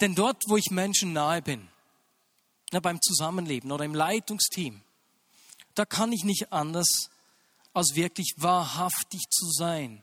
Denn 0.00 0.14
dort, 0.14 0.42
wo 0.46 0.56
ich 0.56 0.70
Menschen 0.70 1.12
nahe 1.12 1.42
bin, 1.42 1.68
na, 2.72 2.80
beim 2.80 3.00
Zusammenleben 3.00 3.70
oder 3.70 3.84
im 3.84 3.94
Leitungsteam, 3.94 4.82
da 5.74 5.84
kann 5.84 6.12
ich 6.12 6.24
nicht 6.24 6.52
anders, 6.52 7.10
als 7.72 7.94
wirklich 7.94 8.34
wahrhaftig 8.36 9.22
zu 9.30 9.50
sein. 9.50 10.02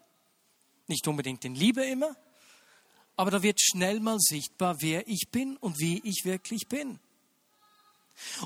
Nicht 0.87 1.07
unbedingt 1.07 1.45
in 1.45 1.55
Liebe 1.55 1.83
immer, 1.83 2.15
aber 3.15 3.31
da 3.31 3.43
wird 3.43 3.59
schnell 3.61 3.99
mal 3.99 4.17
sichtbar, 4.19 4.77
wer 4.79 5.07
ich 5.07 5.27
bin 5.31 5.57
und 5.57 5.79
wie 5.79 6.01
ich 6.03 6.25
wirklich 6.25 6.67
bin. 6.67 6.99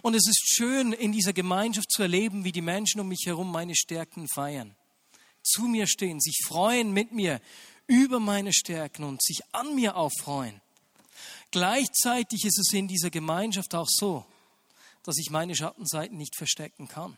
Und 0.01 0.15
es 0.15 0.27
ist 0.27 0.53
schön, 0.55 0.93
in 0.93 1.11
dieser 1.11 1.33
Gemeinschaft 1.33 1.91
zu 1.91 2.01
erleben, 2.01 2.43
wie 2.43 2.51
die 2.51 2.61
Menschen 2.61 3.01
um 3.01 3.07
mich 3.07 3.23
herum 3.25 3.51
meine 3.51 3.75
Stärken 3.75 4.27
feiern. 4.27 4.75
Zu 5.43 5.63
mir 5.63 5.87
stehen, 5.87 6.21
sich 6.21 6.41
freuen 6.45 6.91
mit 6.91 7.11
mir 7.11 7.41
über 7.87 8.19
meine 8.19 8.53
Stärken 8.53 9.03
und 9.03 9.21
sich 9.21 9.41
an 9.51 9.75
mir 9.75 9.97
auch 9.97 10.11
freuen. 10.19 10.61
Gleichzeitig 11.51 12.45
ist 12.45 12.57
es 12.57 12.73
in 12.73 12.87
dieser 12.87 13.09
Gemeinschaft 13.09 13.75
auch 13.75 13.87
so, 13.87 14.25
dass 15.03 15.17
ich 15.17 15.29
meine 15.29 15.55
Schattenseiten 15.55 16.17
nicht 16.17 16.35
verstecken 16.35 16.87
kann. 16.87 17.17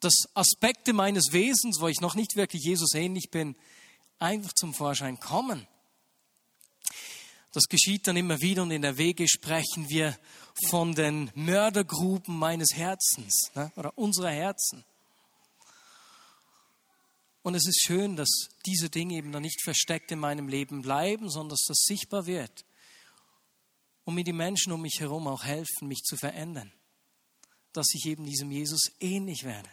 Dass 0.00 0.14
Aspekte 0.34 0.92
meines 0.92 1.32
Wesens, 1.32 1.80
wo 1.80 1.88
ich 1.88 2.00
noch 2.00 2.14
nicht 2.14 2.36
wirklich 2.36 2.62
Jesus 2.62 2.94
ähnlich 2.94 3.30
bin, 3.30 3.56
einfach 4.18 4.52
zum 4.52 4.74
Vorschein 4.74 5.18
kommen. 5.18 5.66
Das 7.52 7.64
geschieht 7.64 8.06
dann 8.06 8.16
immer 8.16 8.40
wieder 8.40 8.62
und 8.62 8.70
in 8.70 8.82
der 8.82 8.96
Wege 8.96 9.28
sprechen 9.28 9.88
wir 9.88 10.18
von 10.68 10.94
den 10.94 11.30
Mördergruben 11.34 12.38
meines 12.38 12.74
Herzens 12.74 13.50
ne, 13.54 13.72
oder 13.76 13.96
unserer 13.96 14.30
Herzen. 14.30 14.84
Und 17.42 17.54
es 17.54 17.66
ist 17.66 17.82
schön, 17.84 18.16
dass 18.16 18.48
diese 18.64 18.88
Dinge 18.88 19.16
eben 19.16 19.32
dann 19.32 19.42
nicht 19.42 19.62
versteckt 19.62 20.10
in 20.10 20.18
meinem 20.18 20.48
Leben 20.48 20.82
bleiben, 20.82 21.28
sondern 21.28 21.50
dass 21.50 21.66
das 21.68 21.82
sichtbar 21.84 22.26
wird. 22.26 22.64
Und 24.04 24.14
mir 24.14 24.24
die 24.24 24.32
Menschen 24.32 24.72
um 24.72 24.80
mich 24.80 25.00
herum 25.00 25.26
auch 25.26 25.44
helfen, 25.44 25.88
mich 25.88 26.02
zu 26.04 26.16
verändern. 26.16 26.72
Dass 27.72 27.92
ich 27.92 28.06
eben 28.06 28.24
diesem 28.24 28.50
Jesus 28.50 28.92
ähnlich 29.00 29.44
werde. 29.44 29.68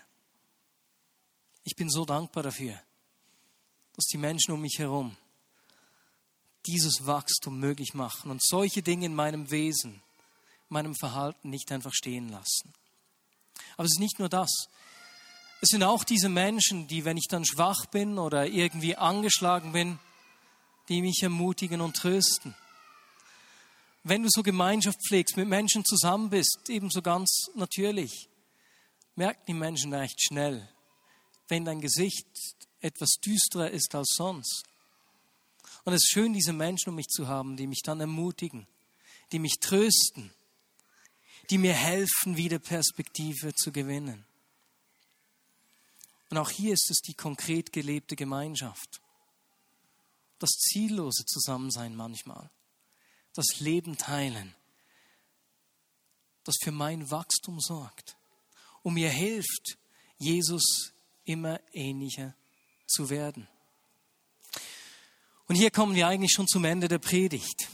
Ich 1.63 1.75
bin 1.75 1.89
so 1.89 2.05
dankbar 2.05 2.43
dafür, 2.43 2.81
dass 3.93 4.05
die 4.05 4.17
Menschen 4.17 4.51
um 4.53 4.61
mich 4.61 4.79
herum 4.79 5.15
dieses 6.65 7.05
Wachstum 7.05 7.59
möglich 7.59 7.93
machen 7.93 8.31
und 8.31 8.43
solche 8.43 8.81
Dinge 8.81 9.05
in 9.05 9.15
meinem 9.15 9.49
Wesen, 9.49 10.01
meinem 10.71 10.95
Verhalten 10.95 11.49
nicht 11.49 11.71
einfach 11.71 11.93
stehen 11.93 12.29
lassen. 12.29 12.73
Aber 13.77 13.85
es 13.85 13.93
ist 13.93 13.99
nicht 13.99 14.19
nur 14.19 14.29
das. 14.29 14.49
Es 15.61 15.69
sind 15.69 15.83
auch 15.83 16.03
diese 16.03 16.29
Menschen, 16.29 16.87
die, 16.87 17.05
wenn 17.05 17.17
ich 17.17 17.27
dann 17.29 17.45
schwach 17.45 17.85
bin 17.85 18.17
oder 18.17 18.47
irgendwie 18.47 18.95
angeschlagen 18.95 19.73
bin, 19.73 19.99
die 20.89 21.01
mich 21.01 21.21
ermutigen 21.21 21.81
und 21.81 21.95
trösten. 21.95 22.55
Wenn 24.03 24.23
du 24.23 24.29
so 24.31 24.41
Gemeinschaft 24.41 24.97
pflegst, 25.07 25.37
mit 25.37 25.47
Menschen 25.47 25.85
zusammen 25.85 26.31
bist, 26.31 26.69
ebenso 26.69 27.03
ganz 27.03 27.51
natürlich, 27.55 28.27
merken 29.15 29.43
die 29.47 29.53
Menschen 29.53 29.93
recht 29.93 30.19
schnell, 30.21 30.67
wenn 31.47 31.65
dein 31.65 31.81
Gesicht 31.81 32.25
etwas 32.79 33.11
düsterer 33.23 33.69
ist 33.69 33.93
als 33.93 34.15
sonst. 34.15 34.63
Und 35.83 35.93
es 35.93 36.01
ist 36.03 36.11
schön, 36.11 36.33
diese 36.33 36.53
Menschen 36.53 36.89
um 36.89 36.95
mich 36.95 37.07
zu 37.07 37.27
haben, 37.27 37.57
die 37.57 37.67
mich 37.67 37.81
dann 37.83 37.99
ermutigen, 37.99 38.67
die 39.31 39.39
mich 39.39 39.59
trösten, 39.59 40.31
die 41.51 41.57
mir 41.57 41.73
helfen, 41.73 42.37
wieder 42.37 42.59
Perspektive 42.59 43.53
zu 43.53 43.73
gewinnen. 43.73 44.25
Und 46.29 46.37
auch 46.37 46.49
hier 46.49 46.73
ist 46.73 46.89
es 46.89 47.01
die 47.01 47.13
konkret 47.13 47.73
gelebte 47.73 48.15
Gemeinschaft. 48.15 49.01
Das 50.39 50.49
ziellose 50.51 51.25
Zusammensein 51.25 51.93
manchmal. 51.93 52.49
Das 53.33 53.59
Leben 53.59 53.97
teilen. 53.97 54.55
Das 56.45 56.55
für 56.63 56.71
mein 56.71 57.11
Wachstum 57.11 57.59
sorgt. 57.59 58.15
Und 58.81 58.93
mir 58.93 59.09
hilft, 59.09 59.77
Jesus 60.17 60.93
immer 61.25 61.59
ähnlicher 61.73 62.33
zu 62.87 63.09
werden. 63.09 63.47
Und 65.47 65.55
hier 65.55 65.69
kommen 65.69 65.95
wir 65.95 66.07
eigentlich 66.07 66.31
schon 66.33 66.47
zum 66.47 66.63
Ende 66.63 66.87
der 66.87 66.99
Predigt. 66.99 67.67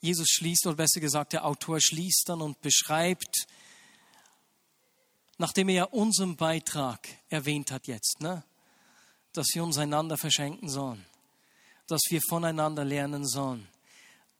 Jesus 0.00 0.28
schließt, 0.30 0.66
oder 0.66 0.76
besser 0.76 1.00
gesagt, 1.00 1.32
der 1.32 1.44
Autor 1.44 1.80
schließt 1.80 2.24
dann 2.26 2.40
und 2.40 2.60
beschreibt 2.60 3.46
nachdem 5.40 5.70
er 5.70 5.74
ja 5.74 5.84
unseren 5.84 6.36
Beitrag 6.36 7.08
erwähnt 7.30 7.72
hat 7.72 7.86
jetzt, 7.86 8.20
ne? 8.20 8.44
dass 9.32 9.46
wir 9.54 9.64
uns 9.64 9.78
einander 9.78 10.18
verschenken 10.18 10.68
sollen, 10.68 11.04
dass 11.86 12.02
wir 12.10 12.20
voneinander 12.28 12.84
lernen 12.84 13.26
sollen, 13.26 13.66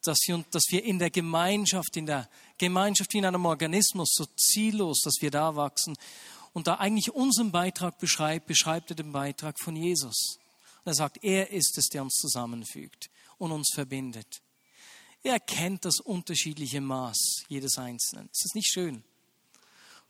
dass 0.04 0.18
wir, 0.26 0.44
dass 0.50 0.64
wir 0.68 0.84
in 0.84 0.98
der 0.98 1.08
Gemeinschaft, 1.08 1.96
in 1.96 2.04
der 2.04 2.28
Gemeinschaft 2.58 3.14
wie 3.14 3.18
in 3.18 3.24
einem 3.24 3.46
Organismus 3.46 4.10
so 4.12 4.26
ziellos, 4.36 5.00
dass 5.00 5.14
wir 5.20 5.30
da 5.30 5.56
wachsen 5.56 5.96
und 6.52 6.66
da 6.66 6.74
eigentlich 6.74 7.10
unseren 7.14 7.50
Beitrag 7.50 7.98
beschreibt, 7.98 8.46
beschreibt 8.46 8.90
er 8.90 8.96
den 8.96 9.12
Beitrag 9.12 9.58
von 9.58 9.76
Jesus. 9.76 10.36
Und 10.84 10.86
er 10.86 10.94
sagt, 10.94 11.24
er 11.24 11.50
ist 11.50 11.78
es, 11.78 11.88
der 11.88 12.02
uns 12.02 12.14
zusammenfügt 12.14 13.08
und 13.38 13.52
uns 13.52 13.70
verbindet. 13.74 14.42
Er 15.22 15.38
kennt 15.38 15.84
das 15.84 16.00
unterschiedliche 16.00 16.80
Maß 16.80 17.44
jedes 17.48 17.76
Einzelnen. 17.78 18.28
Ist 18.32 18.44
das 18.44 18.54
nicht 18.54 18.72
schön? 18.72 19.04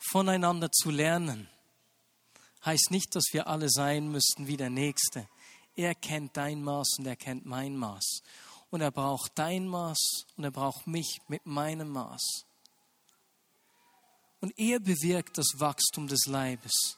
voneinander 0.00 0.72
zu 0.72 0.90
lernen, 0.90 1.48
heißt 2.64 2.90
nicht, 2.90 3.14
dass 3.14 3.24
wir 3.32 3.46
alle 3.46 3.68
sein 3.70 4.08
müssten 4.08 4.46
wie 4.46 4.56
der 4.56 4.70
Nächste. 4.70 5.28
Er 5.76 5.94
kennt 5.94 6.36
dein 6.36 6.62
Maß 6.62 6.96
und 6.98 7.06
er 7.06 7.16
kennt 7.16 7.46
mein 7.46 7.76
Maß. 7.76 8.22
Und 8.70 8.80
er 8.80 8.90
braucht 8.90 9.32
dein 9.36 9.66
Maß 9.66 10.26
und 10.36 10.44
er 10.44 10.50
braucht 10.50 10.86
mich 10.86 11.20
mit 11.28 11.44
meinem 11.46 11.90
Maß. 11.90 12.44
Und 14.40 14.58
er 14.58 14.80
bewirkt 14.80 15.36
das 15.36 15.54
Wachstum 15.58 16.08
des 16.08 16.26
Leibes. 16.26 16.96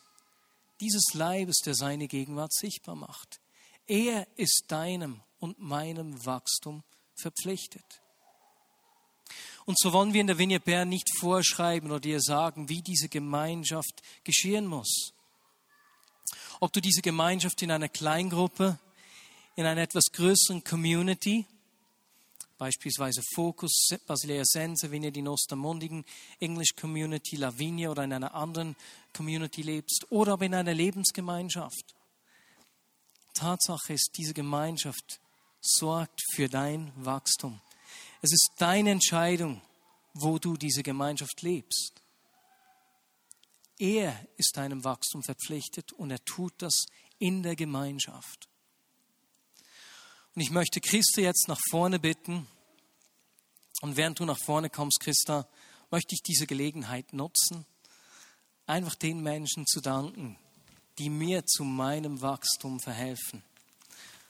Dieses 0.80 1.14
Leibes, 1.14 1.58
der 1.64 1.74
seine 1.74 2.08
Gegenwart 2.08 2.52
sichtbar 2.52 2.94
macht. 2.94 3.40
Er 3.86 4.26
ist 4.36 4.64
deinem 4.68 5.22
und 5.38 5.58
meinem 5.58 6.24
Wachstum 6.24 6.82
verpflichtet. 7.14 8.01
Und 9.64 9.78
so 9.78 9.92
wollen 9.92 10.12
wir 10.12 10.20
in 10.20 10.26
der 10.26 10.38
Vignette 10.38 10.64
Bern 10.64 10.88
nicht 10.88 11.08
vorschreiben 11.18 11.90
oder 11.90 12.00
dir 12.00 12.20
sagen, 12.20 12.68
wie 12.68 12.82
diese 12.82 13.08
Gemeinschaft 13.08 14.02
geschehen 14.24 14.66
muss. 14.66 15.12
Ob 16.60 16.72
du 16.72 16.80
diese 16.80 17.02
Gemeinschaft 17.02 17.62
in 17.62 17.70
einer 17.70 17.88
Kleingruppe, 17.88 18.78
in 19.56 19.66
einer 19.66 19.82
etwas 19.82 20.06
größeren 20.12 20.64
Community, 20.64 21.46
beispielsweise 22.58 23.22
Focus, 23.34 23.88
Basilea 24.06 24.44
Sense, 24.44 24.90
Vignette 24.90 25.14
di 25.14 25.22
Nostamondigen, 25.22 26.04
English 26.38 26.74
Community, 26.76 27.36
Lavinia 27.36 27.90
oder 27.90 28.04
in 28.04 28.12
einer 28.12 28.34
anderen 28.34 28.76
Community 29.12 29.62
lebst 29.62 30.06
oder 30.10 30.34
ob 30.34 30.42
in 30.42 30.54
einer 30.54 30.72
Lebensgemeinschaft. 30.72 31.94
Tatsache 33.34 33.94
ist, 33.94 34.12
diese 34.16 34.34
Gemeinschaft 34.34 35.20
sorgt 35.60 36.22
für 36.34 36.48
dein 36.48 36.92
Wachstum. 36.96 37.60
Es 38.22 38.32
ist 38.32 38.52
deine 38.58 38.92
Entscheidung, 38.92 39.60
wo 40.14 40.38
du 40.38 40.56
diese 40.56 40.84
Gemeinschaft 40.84 41.42
lebst. 41.42 42.00
Er 43.78 44.16
ist 44.36 44.56
deinem 44.56 44.84
Wachstum 44.84 45.24
verpflichtet 45.24 45.92
und 45.92 46.12
er 46.12 46.24
tut 46.24 46.54
das 46.58 46.86
in 47.18 47.42
der 47.42 47.56
Gemeinschaft. 47.56 48.48
Und 50.36 50.42
ich 50.42 50.52
möchte 50.52 50.80
Christa 50.80 51.20
jetzt 51.20 51.48
nach 51.48 51.60
vorne 51.68 51.98
bitten. 51.98 52.46
Und 53.80 53.96
während 53.96 54.20
du 54.20 54.24
nach 54.24 54.38
vorne 54.38 54.70
kommst, 54.70 55.00
Christa, 55.00 55.48
möchte 55.90 56.14
ich 56.14 56.22
diese 56.22 56.46
Gelegenheit 56.46 57.12
nutzen, 57.12 57.66
einfach 58.66 58.94
den 58.94 59.20
Menschen 59.20 59.66
zu 59.66 59.80
danken, 59.80 60.38
die 60.98 61.10
mir 61.10 61.44
zu 61.44 61.64
meinem 61.64 62.22
Wachstum 62.22 62.78
verhelfen. 62.78 63.42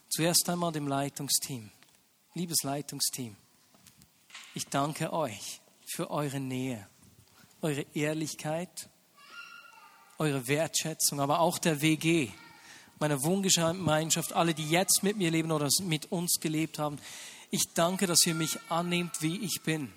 Zuerst 0.09 0.49
einmal 0.49 0.73
dem 0.73 0.89
Leitungsteam, 0.89 1.71
liebes 2.35 2.63
Leitungsteam. 2.63 3.37
Ich 4.55 4.67
danke 4.67 5.15
euch 5.15 5.63
für 5.87 6.11
eure 6.11 6.39
Nähe, 6.39 6.87
eure 7.63 7.87
Ehrlichkeit, 7.95 8.91
eure 10.19 10.47
Wertschätzung, 10.47 11.21
aber 11.21 11.41
auch 11.41 11.57
der 11.57 11.81
WG, 11.81 12.29
meiner 12.99 13.23
Wohngemeinschaft, 13.23 14.35
alle, 14.35 14.53
die 14.53 14.69
jetzt 14.69 15.03
mit 15.03 15.17
mir 15.17 15.31
leben 15.31 15.53
oder 15.53 15.71
mit 15.85 16.13
uns 16.13 16.39
gelebt 16.39 16.79
haben. 16.79 16.99
Ich 17.51 17.63
danke, 17.73 18.07
dass 18.07 18.27
ihr 18.27 18.35
mich 18.35 18.59
annehmt, 18.69 19.23
wie 19.23 19.39
ich 19.39 19.63
bin, 19.65 19.91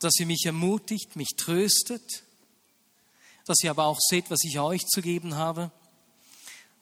dass 0.00 0.18
ihr 0.18 0.26
mich 0.26 0.46
ermutigt, 0.46 1.14
mich 1.14 1.34
tröstet, 1.36 2.22
dass 3.44 3.62
ihr 3.62 3.70
aber 3.70 3.84
auch 3.84 3.98
seht, 4.00 4.30
was 4.30 4.44
ich 4.44 4.58
euch 4.60 4.80
zu 4.86 5.02
geben 5.02 5.36
habe, 5.36 5.70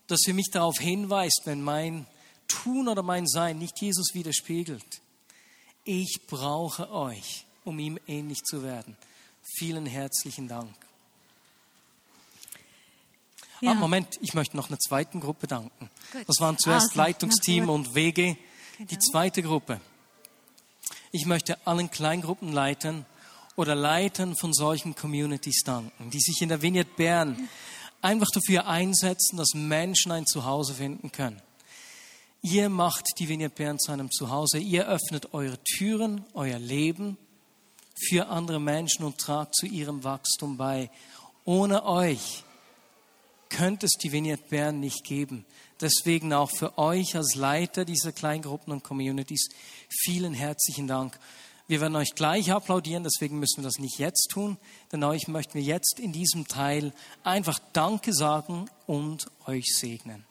dass 0.06 0.24
ihr 0.24 0.34
mich 0.34 0.50
darauf 0.52 0.78
hinweist, 0.78 1.42
wenn 1.46 1.62
mein 1.62 2.06
Tun 2.46 2.86
oder 2.86 3.02
mein 3.02 3.26
Sein 3.26 3.58
nicht 3.58 3.80
Jesus 3.80 4.14
widerspiegelt 4.14 5.00
ich 5.90 6.20
brauche 6.28 6.92
euch, 6.92 7.44
um 7.64 7.78
ihm 7.80 7.98
ähnlich 8.06 8.44
zu 8.44 8.62
werden. 8.62 8.96
Vielen 9.42 9.86
herzlichen 9.86 10.46
Dank. 10.46 10.72
Ja. 13.60 13.72
Ah, 13.72 13.74
Moment, 13.74 14.18
ich 14.22 14.32
möchte 14.32 14.56
noch 14.56 14.68
einer 14.68 14.78
zweiten 14.78 15.20
Gruppe 15.20 15.48
danken. 15.48 15.90
Gut. 16.12 16.24
Das 16.28 16.36
waren 16.38 16.56
zuerst 16.58 16.90
also, 16.90 16.98
Leitungsteam 16.98 17.68
und 17.68 17.94
WG. 17.94 18.36
Die 18.78 18.86
genau. 18.86 19.00
zweite 19.10 19.42
Gruppe. 19.42 19.80
Ich 21.10 21.26
möchte 21.26 21.58
allen 21.66 21.90
Kleingruppenleitern 21.90 23.04
oder 23.56 23.74
Leitern 23.74 24.36
von 24.36 24.54
solchen 24.54 24.94
Communities 24.94 25.64
danken, 25.64 26.10
die 26.10 26.20
sich 26.20 26.40
in 26.40 26.50
der 26.50 26.62
Vignette 26.62 26.90
Bern 26.96 27.48
einfach 28.00 28.28
dafür 28.32 28.68
einsetzen, 28.68 29.36
dass 29.36 29.54
Menschen 29.54 30.12
ein 30.12 30.24
Zuhause 30.24 30.74
finden 30.74 31.10
können. 31.10 31.42
Ihr 32.42 32.70
macht 32.70 33.04
die 33.18 33.26
Bern 33.48 33.78
zu 33.78 33.92
einem 33.92 34.10
Zuhause. 34.10 34.58
Ihr 34.58 34.88
öffnet 34.88 35.34
eure 35.34 35.62
Türen, 35.62 36.24
euer 36.32 36.58
Leben 36.58 37.18
für 38.08 38.28
andere 38.28 38.60
Menschen 38.60 39.04
und 39.04 39.18
tragt 39.18 39.54
zu 39.54 39.66
ihrem 39.66 40.04
Wachstum 40.04 40.56
bei. 40.56 40.90
Ohne 41.44 41.84
euch 41.84 42.44
könnte 43.50 43.86
es 43.86 43.92
die 43.92 44.12
Vignette 44.12 44.44
Bern 44.48 44.80
nicht 44.80 45.04
geben. 45.04 45.44
Deswegen 45.80 46.32
auch 46.32 46.50
für 46.50 46.78
euch 46.78 47.14
als 47.14 47.34
Leiter 47.34 47.84
dieser 47.84 48.12
Kleingruppen 48.12 48.72
und 48.72 48.84
Communities 48.84 49.48
vielen 49.88 50.32
herzlichen 50.32 50.86
Dank. 50.86 51.18
Wir 51.66 51.80
werden 51.80 51.96
euch 51.96 52.14
gleich 52.14 52.50
applaudieren, 52.50 53.04
deswegen 53.04 53.38
müssen 53.38 53.58
wir 53.58 53.64
das 53.64 53.78
nicht 53.78 53.98
jetzt 53.98 54.28
tun, 54.30 54.56
denn 54.92 55.04
euch 55.04 55.28
möchten 55.28 55.54
wir 55.54 55.62
jetzt 55.62 56.00
in 56.00 56.12
diesem 56.12 56.48
Teil 56.48 56.92
einfach 57.22 57.58
Danke 57.72 58.12
sagen 58.12 58.68
und 58.86 59.26
euch 59.46 59.66
segnen. 59.76 60.29